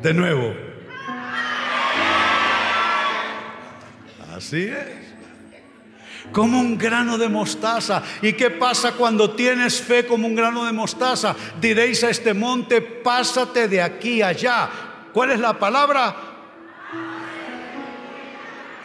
De 0.00 0.14
nuevo. 0.14 0.54
Así 4.36 4.64
es. 4.64 5.04
Como 6.30 6.60
un 6.60 6.78
grano 6.78 7.18
de 7.18 7.28
mostaza. 7.28 8.02
¿Y 8.22 8.34
qué 8.34 8.50
pasa 8.50 8.92
cuando 8.92 9.30
tienes 9.32 9.80
fe 9.80 10.06
como 10.06 10.28
un 10.28 10.36
grano 10.36 10.64
de 10.64 10.72
mostaza? 10.72 11.34
Diréis 11.60 12.04
a 12.04 12.10
este 12.10 12.32
monte, 12.32 12.80
pásate 12.80 13.66
de 13.66 13.82
aquí 13.82 14.22
allá. 14.22 14.70
¿Cuál 15.12 15.32
es 15.32 15.40
la 15.40 15.58
palabra? 15.58 16.14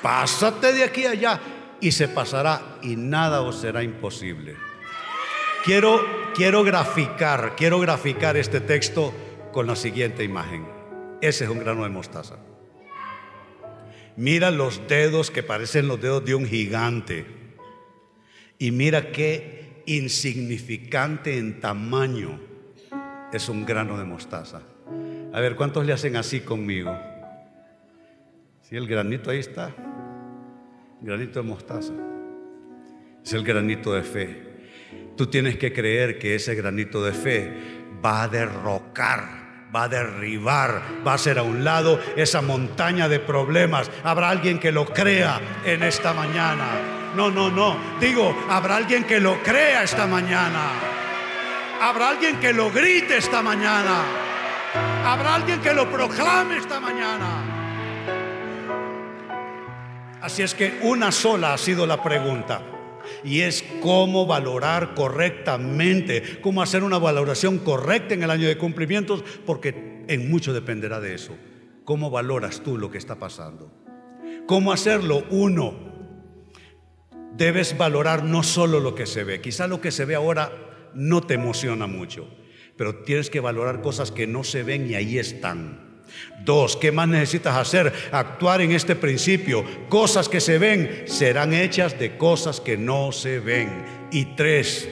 Pásate 0.01 0.73
de 0.73 0.83
aquí 0.83 1.05
allá 1.05 1.39
y 1.81 1.91
se 1.91 2.07
pasará 2.07 2.79
y 2.81 2.95
nada 2.95 3.41
os 3.41 3.59
será 3.59 3.83
imposible. 3.83 4.55
Quiero, 5.63 5.99
quiero 6.35 6.63
graficar, 6.63 7.55
quiero 7.55 7.79
graficar 7.79 8.37
este 8.37 8.61
texto 8.61 9.13
con 9.51 9.67
la 9.67 9.75
siguiente 9.75 10.23
imagen. 10.23 10.65
Ese 11.21 11.43
es 11.43 11.49
un 11.49 11.59
grano 11.59 11.83
de 11.83 11.89
mostaza. 11.89 12.37
Mira 14.15 14.51
los 14.51 14.87
dedos 14.87 15.31
que 15.31 15.43
parecen 15.43 15.87
los 15.87 16.01
dedos 16.01 16.25
de 16.25 16.35
un 16.35 16.45
gigante. 16.45 17.25
Y 18.57 18.71
mira 18.71 19.11
qué 19.11 19.83
insignificante 19.85 21.37
en 21.37 21.59
tamaño 21.59 22.39
es 23.31 23.49
un 23.49 23.65
grano 23.65 23.97
de 23.97 24.05
mostaza. 24.05 24.61
A 25.33 25.39
ver, 25.39 25.55
¿cuántos 25.55 25.85
le 25.85 25.93
hacen 25.93 26.15
así 26.15 26.41
conmigo? 26.41 26.97
Si 28.61 28.75
el 28.75 28.87
granito 28.87 29.29
ahí 29.29 29.39
está, 29.39 29.73
granito 31.01 31.41
de 31.41 31.47
mostaza. 31.47 31.93
Es 33.23 33.33
el 33.33 33.43
granito 33.43 33.93
de 33.93 34.03
fe. 34.03 34.49
Tú 35.15 35.27
tienes 35.27 35.57
que 35.57 35.73
creer 35.73 36.17
que 36.19 36.35
ese 36.35 36.55
granito 36.55 37.03
de 37.03 37.13
fe 37.13 37.53
va 38.03 38.23
a 38.23 38.27
derrocar 38.27 39.39
va 39.73 39.83
a 39.83 39.87
derribar, 39.87 40.81
va 41.05 41.11
a 41.11 41.15
hacer 41.15 41.37
a 41.37 41.43
un 41.43 41.63
lado 41.63 41.99
esa 42.15 42.41
montaña 42.41 43.07
de 43.07 43.19
problemas. 43.19 43.89
Habrá 44.03 44.29
alguien 44.29 44.59
que 44.59 44.71
lo 44.71 44.85
crea 44.85 45.39
en 45.63 45.83
esta 45.83 46.13
mañana. 46.13 46.67
No, 47.15 47.29
no, 47.29 47.49
no. 47.49 47.77
Digo, 47.99 48.35
habrá 48.49 48.77
alguien 48.77 49.03
que 49.03 49.19
lo 49.19 49.41
crea 49.43 49.83
esta 49.83 50.07
mañana. 50.07 50.71
Habrá 51.81 52.09
alguien 52.09 52.39
que 52.39 52.53
lo 52.53 52.71
grite 52.71 53.17
esta 53.17 53.41
mañana. 53.41 54.03
Habrá 55.05 55.35
alguien 55.35 55.59
que 55.61 55.73
lo 55.73 55.89
proclame 55.89 56.57
esta 56.57 56.79
mañana. 56.79 57.48
Así 60.21 60.41
es 60.41 60.53
que 60.53 60.79
una 60.83 61.11
sola 61.11 61.53
ha 61.53 61.57
sido 61.57 61.85
la 61.85 62.03
pregunta 62.03 62.61
y 63.23 63.41
es 63.41 63.63
cómo 63.81 64.25
valorar 64.25 64.93
correctamente, 64.93 66.39
cómo 66.41 66.61
hacer 66.61 66.83
una 66.83 66.97
valoración 66.97 67.59
correcta 67.59 68.13
en 68.13 68.23
el 68.23 68.31
año 68.31 68.47
de 68.47 68.57
cumplimientos, 68.57 69.23
porque 69.45 70.03
en 70.07 70.29
mucho 70.29 70.53
dependerá 70.53 70.99
de 70.99 71.15
eso. 71.15 71.35
¿Cómo 71.85 72.09
valoras 72.09 72.61
tú 72.61 72.77
lo 72.77 72.91
que 72.91 72.97
está 72.97 73.15
pasando? 73.15 73.71
¿Cómo 74.45 74.73
hacerlo? 74.73 75.23
Uno, 75.29 75.73
debes 77.35 77.77
valorar 77.77 78.23
no 78.23 78.43
solo 78.43 78.79
lo 78.79 78.95
que 78.95 79.05
se 79.05 79.23
ve, 79.23 79.41
quizá 79.41 79.67
lo 79.67 79.79
que 79.79 79.91
se 79.91 80.05
ve 80.05 80.15
ahora 80.15 80.51
no 80.93 81.21
te 81.21 81.35
emociona 81.35 81.87
mucho, 81.87 82.27
pero 82.75 83.03
tienes 83.03 83.29
que 83.29 83.39
valorar 83.39 83.81
cosas 83.81 84.11
que 84.11 84.27
no 84.27 84.43
se 84.43 84.63
ven 84.63 84.89
y 84.89 84.95
ahí 84.95 85.17
están. 85.17 85.88
Dos, 86.43 86.77
¿qué 86.77 86.91
más 86.91 87.07
necesitas 87.07 87.55
hacer? 87.55 87.93
Actuar 88.11 88.61
en 88.61 88.71
este 88.71 88.95
principio. 88.95 89.63
Cosas 89.89 90.29
que 90.29 90.39
se 90.39 90.57
ven 90.57 91.03
serán 91.05 91.53
hechas 91.53 91.99
de 91.99 92.17
cosas 92.17 92.61
que 92.61 92.77
no 92.77 93.11
se 93.11 93.39
ven. 93.39 93.85
Y 94.11 94.35
tres, 94.35 94.87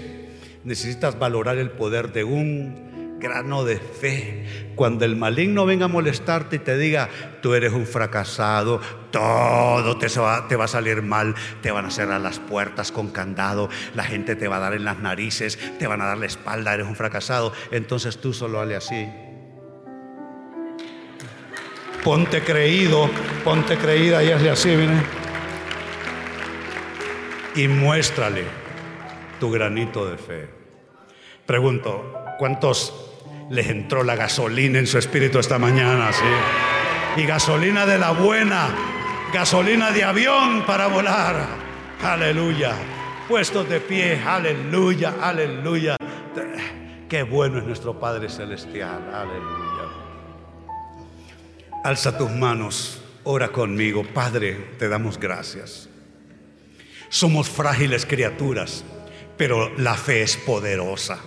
necesitas 0.63 1.18
valorar 1.18 1.58
el 1.58 1.72
poder 1.72 2.12
de 2.12 2.24
un 2.24 3.18
grano 3.20 3.63
de 3.63 3.78
fe. 3.78 4.74
Cuando 4.76 5.06
el 5.06 5.16
maligno 5.16 5.66
venga 5.66 5.86
a 5.86 5.90
molestarte 5.90 6.58
y 6.58 6.60
te 6.60 6.78
diga, 6.78 7.10
tú 7.42 7.54
eres 7.54 7.74
un 7.74 7.86
fracasado, 7.86 8.80
todo 9.12 9.98
te 9.98 10.08
va, 10.20 10.63
a 10.63 10.68
salir 10.68 11.02
mal, 11.02 11.36
te 11.62 11.72
van 11.72 11.86
a 11.86 11.92
cerrar 11.92 12.22
las 12.22 12.40
puertas 12.40 12.92
con 12.92 13.10
candado, 13.10 13.70
la 13.96 14.04
gente 14.04 14.36
te 14.36 14.48
va 14.48 14.58
a 14.58 14.60
dar 14.60 14.74
en 14.74 14.86
las 14.86 15.00
narices, 15.00 15.58
te 15.80 15.88
van 15.88 16.02
a 16.02 16.06
dar 16.06 16.18
la 16.18 16.26
espalda, 16.26 16.74
eres 16.74 16.88
un 16.88 16.96
fracasado, 16.96 17.54
entonces 17.72 18.18
tú 18.20 18.34
solo 18.34 18.60
hale 18.60 18.76
así 18.76 19.08
ponte 22.08 22.41
creído, 22.41 23.10
ponte 23.43 23.78
creída 23.78 24.24
y 24.24 24.32
hazle 24.32 24.50
así, 24.50 24.74
viene. 24.74 25.04
Y 27.54 27.67
muéstrale 27.67 28.46
tu 29.41 29.52
granito 29.52 30.10
de 30.10 30.17
fe. 30.17 30.50
Pregunto, 31.46 32.13
¿cuántos 32.39 32.93
les 33.50 33.67
entró 33.67 34.06
la 34.06 34.15
gasolina 34.15 34.80
en 34.80 34.88
su 34.88 34.98
espíritu 34.98 35.38
esta 35.39 35.60
mañana? 35.60 36.13
¿sí? 36.13 37.22
Y 37.22 37.26
gasolina 37.26 37.86
de 37.86 37.98
la 37.98 38.12
buena, 38.12 38.70
gasolina 39.34 39.91
de 39.91 40.06
avión 40.06 40.63
para 40.65 40.88
volar. 40.88 41.46
Aleluya. 42.02 42.72
Puestos 43.28 43.67
de 43.67 43.82
pie, 43.82 44.22
aleluya, 44.26 45.15
aleluya. 45.22 45.98
Qué 47.10 47.24
bueno 47.24 47.58
es 47.58 47.65
nuestro 47.65 48.00
Padre 48.00 48.30
Celestial, 48.30 49.13
aleluya. 49.13 49.66
Alza 51.88 52.17
tus 52.17 52.30
manos, 52.30 53.00
ora 53.23 53.47
conmigo. 53.47 54.04
Padre, 54.04 54.56
te 54.78 54.89
damos 54.89 55.17
gracias. 55.17 55.88
Somos 57.08 57.47
frágiles 57.47 58.06
criaturas, 58.06 58.84
pero 59.38 59.73
la 59.78 59.93
fe 59.93 60.21
es 60.21 60.36
poderosa. 60.36 61.17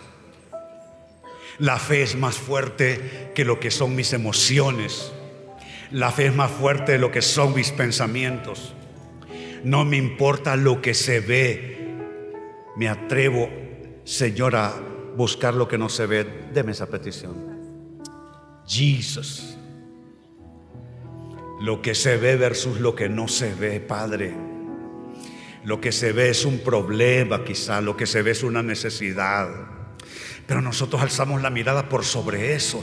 La 1.59 1.79
fe 1.79 2.03
es 2.03 2.14
más 2.14 2.37
fuerte 2.37 3.33
que 3.35 3.46
lo 3.46 3.59
que 3.59 3.70
son 3.70 3.94
mis 3.94 4.12
emociones. 4.12 5.12
La 5.92 6.12
fe 6.12 6.27
es 6.27 6.35
más 6.35 6.51
fuerte 6.51 6.92
de 6.92 6.99
lo 6.99 7.11
que 7.11 7.23
son 7.23 7.55
mis 7.55 7.70
pensamientos. 7.70 8.75
No 9.64 9.87
me 9.87 9.96
importa 9.96 10.57
lo 10.57 10.83
que 10.83 10.92
se 10.92 11.20
ve. 11.20 11.88
Me 12.77 12.87
atrevo, 12.90 13.49
Señor, 14.05 14.57
a 14.57 14.75
buscar 15.16 15.55
lo 15.55 15.66
que 15.68 15.79
no 15.79 15.88
se 15.88 16.05
ve. 16.05 16.27
Deme 16.53 16.73
esa 16.73 16.85
petición. 16.85 18.03
Jesus. 18.66 19.57
Lo 21.61 21.83
que 21.83 21.94
se 21.94 22.16
ve 22.16 22.37
versus 22.37 22.81
lo 22.81 22.94
que 22.94 23.09
no 23.09 23.29
se 23.29 23.55
ve, 23.55 23.81
Padre. 23.81 24.35
Lo 25.63 25.81
que 25.81 25.92
se 25.92 26.13
ve 26.13 26.31
es 26.31 26.46
un 26.46 26.61
problema 26.61 27.44
quizá, 27.44 27.83
lo 27.83 27.96
que 27.96 28.06
se 28.06 28.23
ve 28.23 28.31
es 28.31 28.42
una 28.42 28.63
necesidad. 28.63 29.48
Pero 30.46 30.63
nosotros 30.63 31.02
alzamos 31.02 31.42
la 31.42 31.50
mirada 31.50 31.88
por 31.88 32.04
sobre 32.04 32.54
eso. 32.54 32.83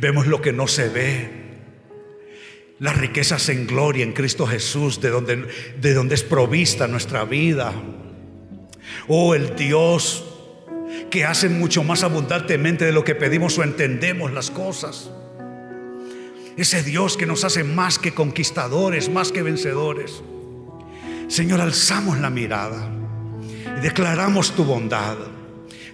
Vemos 0.00 0.26
lo 0.26 0.40
que 0.40 0.52
no 0.52 0.66
se 0.66 0.88
ve. 0.88 1.30
Las 2.78 2.96
riquezas 2.96 3.48
en 3.50 3.66
gloria 3.66 4.04
en 4.04 4.12
Cristo 4.12 4.46
Jesús, 4.46 5.00
de 5.02 5.10
donde, 5.10 5.46
de 5.78 5.94
donde 5.94 6.14
es 6.14 6.22
provista 6.22 6.86
nuestra 6.86 7.24
vida. 7.24 7.74
Oh, 9.08 9.34
el 9.34 9.56
Dios 9.56 10.24
que 11.10 11.24
hace 11.24 11.50
mucho 11.50 11.84
más 11.84 12.02
abundantemente 12.02 12.86
de 12.86 12.92
lo 12.92 13.04
que 13.04 13.14
pedimos 13.14 13.58
o 13.58 13.62
entendemos 13.62 14.32
las 14.32 14.50
cosas. 14.50 15.10
Ese 16.58 16.82
Dios 16.82 17.16
que 17.16 17.24
nos 17.24 17.44
hace 17.44 17.62
más 17.62 18.00
que 18.00 18.12
conquistadores, 18.12 19.08
más 19.08 19.30
que 19.30 19.42
vencedores. 19.44 20.22
Señor, 21.28 21.60
alzamos 21.60 22.18
la 22.18 22.30
mirada 22.30 22.90
y 23.78 23.80
declaramos 23.80 24.50
tu 24.56 24.64
bondad. 24.64 25.16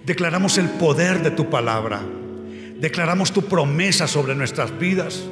Declaramos 0.03 0.57
el 0.57 0.69
poder 0.69 1.21
de 1.21 1.29
tu 1.29 1.51
palabra. 1.51 2.01
Declaramos 2.79 3.31
tu 3.31 3.43
promesa 3.43 4.07
sobre 4.07 4.33
nuestras 4.33 4.77
vidas. 4.79 5.23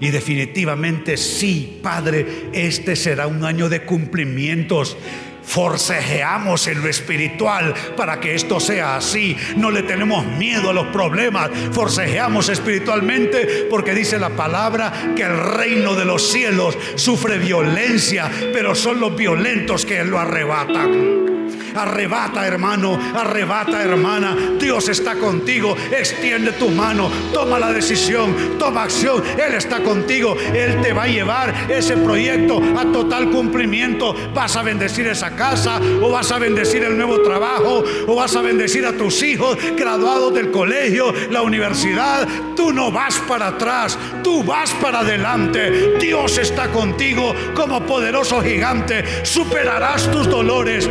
Y 0.00 0.10
definitivamente 0.10 1.16
sí, 1.16 1.78
Padre, 1.80 2.50
este 2.52 2.96
será 2.96 3.28
un 3.28 3.44
año 3.44 3.68
de 3.68 3.84
cumplimientos 3.84 4.96
forcejeamos 5.44 6.66
en 6.66 6.82
lo 6.82 6.88
espiritual 6.88 7.74
para 7.96 8.20
que 8.20 8.34
esto 8.34 8.60
sea 8.60 8.96
así. 8.96 9.36
No 9.56 9.70
le 9.70 9.82
tenemos 9.82 10.26
miedo 10.26 10.70
a 10.70 10.74
los 10.74 10.88
problemas, 10.88 11.50
forcejeamos 11.72 12.48
espiritualmente 12.48 13.66
porque 13.70 13.94
dice 13.94 14.18
la 14.18 14.30
palabra 14.30 15.12
que 15.14 15.22
el 15.22 15.36
reino 15.36 15.94
de 15.94 16.04
los 16.04 16.30
cielos 16.30 16.76
sufre 16.96 17.38
violencia, 17.38 18.30
pero 18.52 18.74
son 18.74 19.00
los 19.00 19.16
violentos 19.16 19.84
que 19.84 20.04
lo 20.04 20.18
arrebatan. 20.18 21.43
Arrebata, 21.74 22.46
hermano, 22.46 22.98
arrebata, 23.14 23.82
hermana. 23.82 24.36
Dios 24.58 24.88
está 24.88 25.16
contigo. 25.16 25.76
Extiende 25.90 26.52
tu 26.52 26.68
mano, 26.68 27.10
toma 27.32 27.58
la 27.58 27.72
decisión, 27.72 28.58
toma 28.58 28.84
acción. 28.84 29.22
Él 29.36 29.54
está 29.54 29.80
contigo. 29.80 30.36
Él 30.54 30.80
te 30.82 30.92
va 30.92 31.04
a 31.04 31.08
llevar 31.08 31.52
ese 31.68 31.96
proyecto 31.96 32.60
a 32.76 32.84
total 32.92 33.30
cumplimiento. 33.30 34.14
Vas 34.32 34.56
a 34.56 34.62
bendecir 34.62 35.06
esa 35.06 35.34
casa 35.34 35.80
o 36.00 36.10
vas 36.10 36.30
a 36.30 36.38
bendecir 36.38 36.84
el 36.84 36.96
nuevo 36.96 37.20
trabajo 37.22 37.82
o 38.06 38.14
vas 38.14 38.34
a 38.36 38.42
bendecir 38.42 38.86
a 38.86 38.92
tus 38.92 39.22
hijos 39.22 39.58
graduados 39.76 40.32
del 40.34 40.50
colegio, 40.50 41.12
la 41.30 41.42
universidad. 41.42 42.26
Tú 42.54 42.72
no 42.72 42.92
vas 42.92 43.18
para 43.28 43.48
atrás, 43.48 43.98
tú 44.22 44.44
vas 44.44 44.70
para 44.74 45.00
adelante. 45.00 45.96
Dios 45.98 46.38
está 46.38 46.68
contigo 46.68 47.34
como 47.54 47.84
poderoso 47.84 48.40
gigante. 48.42 49.24
Superarás 49.24 50.10
tus 50.10 50.28
dolores, 50.28 50.88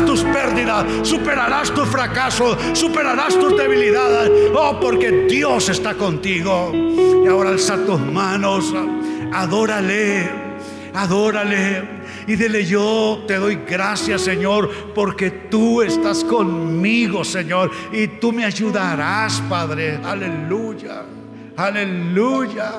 tus 0.00 0.22
pérdidas, 0.22 0.86
superarás 1.02 1.72
tus 1.72 1.88
fracasos, 1.88 2.56
superarás 2.72 3.38
tus 3.38 3.56
debilidades. 3.56 4.30
Oh, 4.54 4.78
porque 4.80 5.26
Dios 5.28 5.68
está 5.68 5.94
contigo. 5.94 6.72
Y 6.74 7.26
ahora 7.26 7.50
alza 7.50 7.76
tus 7.84 8.00
manos, 8.00 8.72
adórale, 9.32 10.30
adórale. 10.94 12.02
Y 12.26 12.36
dile 12.36 12.64
yo 12.64 13.24
te 13.26 13.34
doy 13.34 13.58
gracias 13.66 14.22
Señor 14.22 14.70
porque 14.94 15.30
tú 15.50 15.82
estás 15.82 16.22
conmigo 16.22 17.24
Señor 17.24 17.72
y 17.92 18.06
tú 18.06 18.30
me 18.30 18.44
ayudarás 18.44 19.42
Padre. 19.48 19.98
Aleluya, 20.04 21.02
aleluya, 21.56 22.70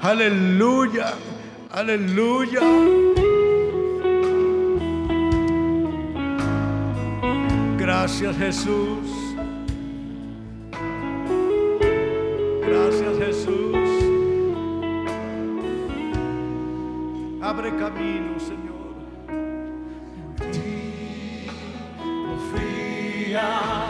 aleluya, 0.00 1.12
aleluya. 1.72 2.60
Gracias 7.96 8.36
Jesús. 8.36 9.08
Gracias 12.66 13.18
Jesús. 13.18 13.88
Abre 17.40 17.70
camino, 17.76 18.40
Señor. 18.40 18.96
En 20.40 20.74
confía. 22.26 23.83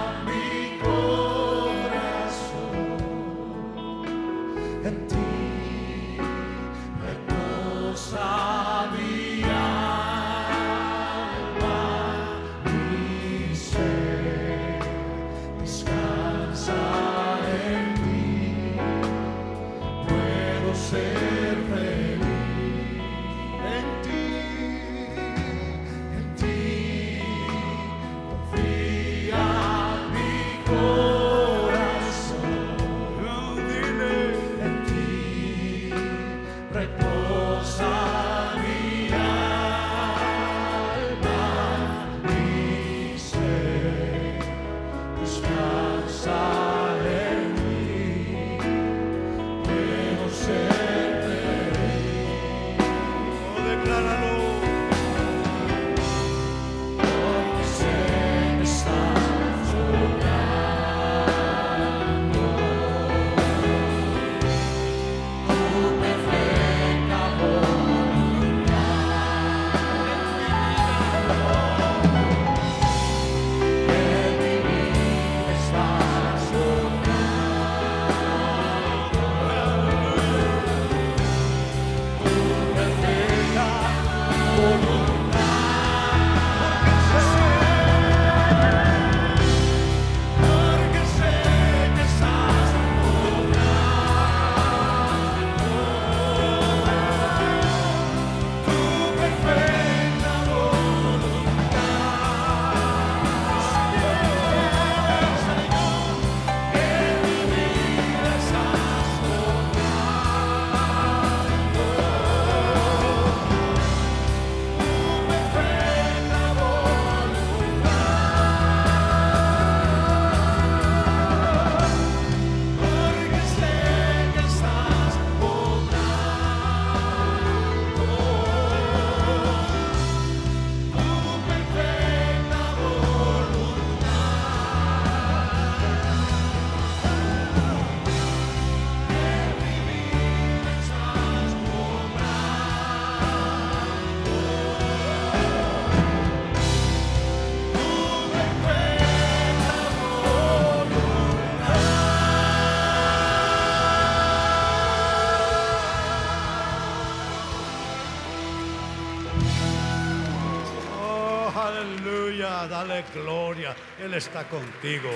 Gloria. 163.14 163.74
Él 164.02 164.14
está 164.14 164.48
contigo. 164.48 165.10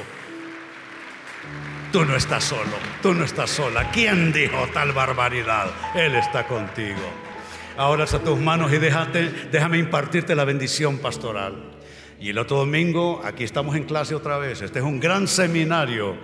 Tú 1.93 2.05
no 2.05 2.17
estás 2.17 2.45
solo, 2.45 2.77
tú 3.03 3.15
no 3.15 3.25
estás 3.25 3.51
sola. 3.51 3.91
¿Quién 3.91 4.33
dijo 4.33 4.69
tal 4.75 4.93
barbaridad? 4.93 5.71
Él 5.95 6.15
está 6.15 6.47
contigo. 6.47 7.01
Ahora 7.77 8.05
a 8.05 8.19
tus 8.19 8.39
manos 8.39 8.73
y 8.73 8.79
déjate, 8.79 9.49
déjame 9.51 9.79
impartirte 9.79 10.35
la 10.35 10.45
bendición 10.45 10.99
pastoral. 10.99 11.79
Y 12.21 12.31
el 12.31 12.39
otro 12.39 12.59
domingo, 12.59 13.23
aquí 13.25 13.45
estamos 13.45 13.77
en 13.77 13.85
clase 13.85 14.15
otra 14.15 14.37
vez. 14.39 14.61
Este 14.61 14.81
es 14.81 14.85
un 14.85 14.99
gran 14.99 15.29
seminario 15.29 16.17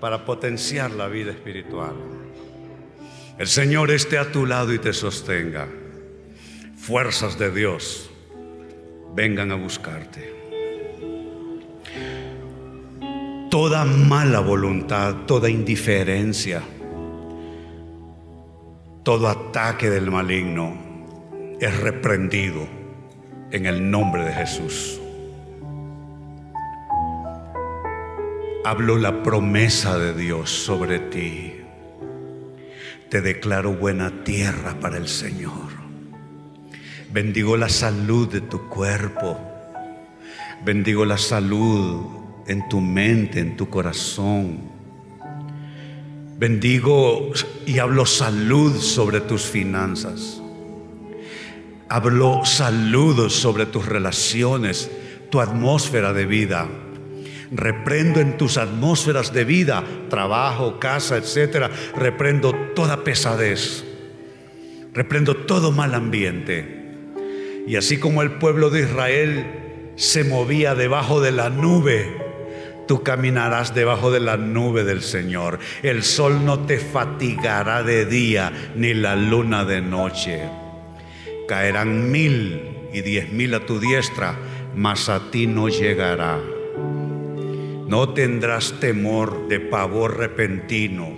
para 0.00 0.24
potenciar 0.24 0.92
la 0.92 1.08
vida 1.08 1.32
espiritual. 1.32 1.94
El 3.38 3.48
Señor 3.48 3.90
esté 3.90 4.18
a 4.18 4.30
tu 4.30 4.46
lado 4.46 4.72
y 4.72 4.78
te 4.78 4.92
sostenga. 4.92 5.66
Fuerzas 6.76 7.38
de 7.38 7.50
Dios 7.50 8.09
vengan 9.14 9.50
a 9.52 9.56
buscarte. 9.56 10.40
toda 13.50 13.84
mala 13.84 14.38
voluntad, 14.38 15.26
toda 15.26 15.50
indiferencia, 15.50 16.62
todo 19.02 19.28
ataque 19.28 19.90
del 19.90 20.08
maligno 20.08 20.72
es 21.60 21.80
reprendido 21.80 22.68
en 23.50 23.66
el 23.66 23.90
nombre 23.90 24.22
de 24.24 24.32
Jesús. 24.32 25.00
Hablo 28.64 28.96
la 28.98 29.24
promesa 29.24 29.98
de 29.98 30.14
Dios 30.14 30.48
sobre 30.50 31.00
ti. 31.00 31.56
Te 33.08 33.20
declaro 33.20 33.72
buena 33.72 34.22
tierra 34.22 34.78
para 34.78 34.96
el 34.96 35.08
Señor. 35.08 35.69
Bendigo 37.12 37.56
la 37.56 37.68
salud 37.68 38.28
de 38.28 38.40
tu 38.40 38.68
cuerpo. 38.68 39.36
Bendigo 40.64 41.04
la 41.04 41.18
salud 41.18 42.06
en 42.46 42.68
tu 42.68 42.80
mente, 42.80 43.40
en 43.40 43.56
tu 43.56 43.68
corazón. 43.68 44.60
Bendigo 46.38 47.32
y 47.66 47.80
hablo 47.80 48.06
salud 48.06 48.76
sobre 48.76 49.20
tus 49.20 49.42
finanzas. 49.42 50.40
Hablo 51.88 52.44
salud 52.44 53.28
sobre 53.28 53.66
tus 53.66 53.86
relaciones, 53.86 54.88
tu 55.30 55.40
atmósfera 55.40 56.12
de 56.12 56.26
vida. 56.26 56.68
Reprendo 57.50 58.20
en 58.20 58.36
tus 58.36 58.56
atmósferas 58.56 59.32
de 59.32 59.44
vida, 59.44 59.82
trabajo, 60.08 60.78
casa, 60.78 61.16
etcétera. 61.16 61.72
Reprendo 61.96 62.54
toda 62.76 63.02
pesadez. 63.02 63.84
Reprendo 64.94 65.34
todo 65.34 65.72
mal 65.72 65.96
ambiente. 65.96 66.79
Y 67.66 67.76
así 67.76 67.98
como 67.98 68.22
el 68.22 68.32
pueblo 68.32 68.70
de 68.70 68.80
Israel 68.80 69.46
se 69.96 70.24
movía 70.24 70.74
debajo 70.74 71.20
de 71.20 71.30
la 71.30 71.50
nube, 71.50 72.16
tú 72.88 73.02
caminarás 73.02 73.74
debajo 73.74 74.10
de 74.10 74.20
la 74.20 74.36
nube 74.36 74.84
del 74.84 75.02
Señor. 75.02 75.58
El 75.82 76.02
sol 76.02 76.44
no 76.44 76.60
te 76.60 76.78
fatigará 76.78 77.82
de 77.82 78.06
día, 78.06 78.52
ni 78.74 78.94
la 78.94 79.14
luna 79.14 79.64
de 79.64 79.82
noche. 79.82 80.42
Caerán 81.46 82.10
mil 82.10 82.62
y 82.92 83.02
diez 83.02 83.32
mil 83.32 83.54
a 83.54 83.66
tu 83.66 83.78
diestra, 83.78 84.36
mas 84.74 85.08
a 85.08 85.30
ti 85.30 85.46
no 85.46 85.68
llegará. 85.68 86.40
No 87.86 88.14
tendrás 88.14 88.80
temor 88.80 89.48
de 89.48 89.60
pavor 89.60 90.16
repentino, 90.16 91.10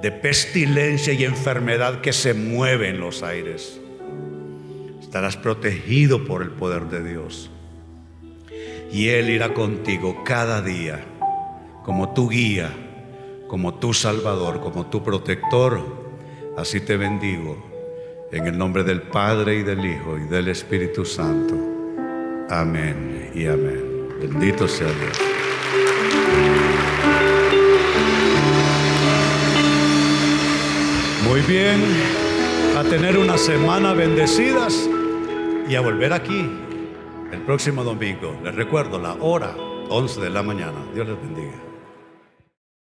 de 0.00 0.12
pestilencia 0.12 1.12
y 1.12 1.24
enfermedad 1.24 2.00
que 2.00 2.12
se 2.12 2.34
mueve 2.34 2.88
en 2.88 3.00
los 3.00 3.22
aires 3.22 3.79
estarás 5.10 5.36
protegido 5.36 6.24
por 6.24 6.40
el 6.40 6.50
poder 6.50 6.84
de 6.84 7.02
Dios. 7.02 7.50
Y 8.92 9.08
Él 9.08 9.28
irá 9.28 9.52
contigo 9.52 10.22
cada 10.24 10.62
día 10.62 11.04
como 11.84 12.14
tu 12.14 12.28
guía, 12.28 12.70
como 13.48 13.74
tu 13.74 13.92
salvador, 13.92 14.60
como 14.60 14.86
tu 14.86 15.02
protector. 15.02 15.80
Así 16.56 16.78
te 16.78 16.96
bendigo 16.96 18.28
en 18.30 18.46
el 18.46 18.56
nombre 18.56 18.84
del 18.84 19.02
Padre 19.02 19.56
y 19.56 19.62
del 19.64 19.84
Hijo 19.84 20.16
y 20.16 20.28
del 20.28 20.46
Espíritu 20.46 21.04
Santo. 21.04 21.56
Amén 22.48 23.32
y 23.34 23.46
amén. 23.46 24.10
Bendito 24.20 24.68
sea 24.68 24.86
Dios. 24.86 25.18
Muy 31.26 31.40
bien, 31.40 31.80
a 32.78 32.84
tener 32.84 33.18
una 33.18 33.36
semana 33.36 33.92
bendecidas 33.92 34.88
y 35.70 35.76
a 35.76 35.80
volver 35.80 36.12
aquí 36.12 36.50
el 37.30 37.42
próximo 37.42 37.84
domingo. 37.84 38.36
Les 38.42 38.52
recuerdo 38.52 38.98
la 38.98 39.14
hora 39.20 39.54
11 39.88 40.20
de 40.20 40.30
la 40.30 40.42
mañana. 40.42 40.84
Dios 40.92 41.06
les 41.06 41.20
bendiga. 41.20 41.69